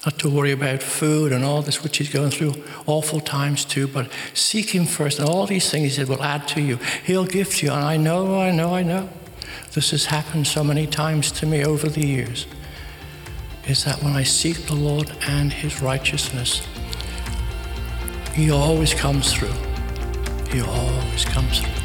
not 0.05 0.17
to 0.19 0.29
worry 0.29 0.51
about 0.51 0.81
food 0.81 1.31
and 1.31 1.43
all 1.43 1.61
this, 1.61 1.83
which 1.83 1.97
he's 1.97 2.09
going 2.09 2.31
through 2.31 2.55
awful 2.87 3.19
times 3.19 3.65
too, 3.65 3.87
but 3.87 4.09
seek 4.33 4.69
him 4.69 4.85
first. 4.85 5.19
And 5.19 5.27
all 5.27 5.45
these 5.45 5.69
things 5.69 5.97
he 5.97 6.03
will 6.05 6.23
add 6.23 6.47
to 6.49 6.61
you. 6.61 6.77
He'll 7.05 7.25
give 7.25 7.53
to 7.55 7.65
you. 7.65 7.71
And 7.71 7.83
I 7.83 7.97
know, 7.97 8.39
I 8.39 8.51
know, 8.51 8.73
I 8.73 8.81
know. 8.81 9.09
This 9.73 9.91
has 9.91 10.05
happened 10.05 10.47
so 10.47 10.63
many 10.63 10.87
times 10.87 11.31
to 11.33 11.45
me 11.45 11.63
over 11.63 11.87
the 11.87 12.05
years. 12.05 12.47
Is 13.67 13.83
that 13.83 14.01
when 14.01 14.13
I 14.13 14.23
seek 14.23 14.65
the 14.65 14.75
Lord 14.75 15.11
and 15.27 15.53
his 15.53 15.81
righteousness, 15.81 16.65
he 18.33 18.49
always 18.51 18.93
comes 18.93 19.33
through. 19.33 19.53
He 20.49 20.61
always 20.61 21.25
comes 21.25 21.59
through. 21.59 21.80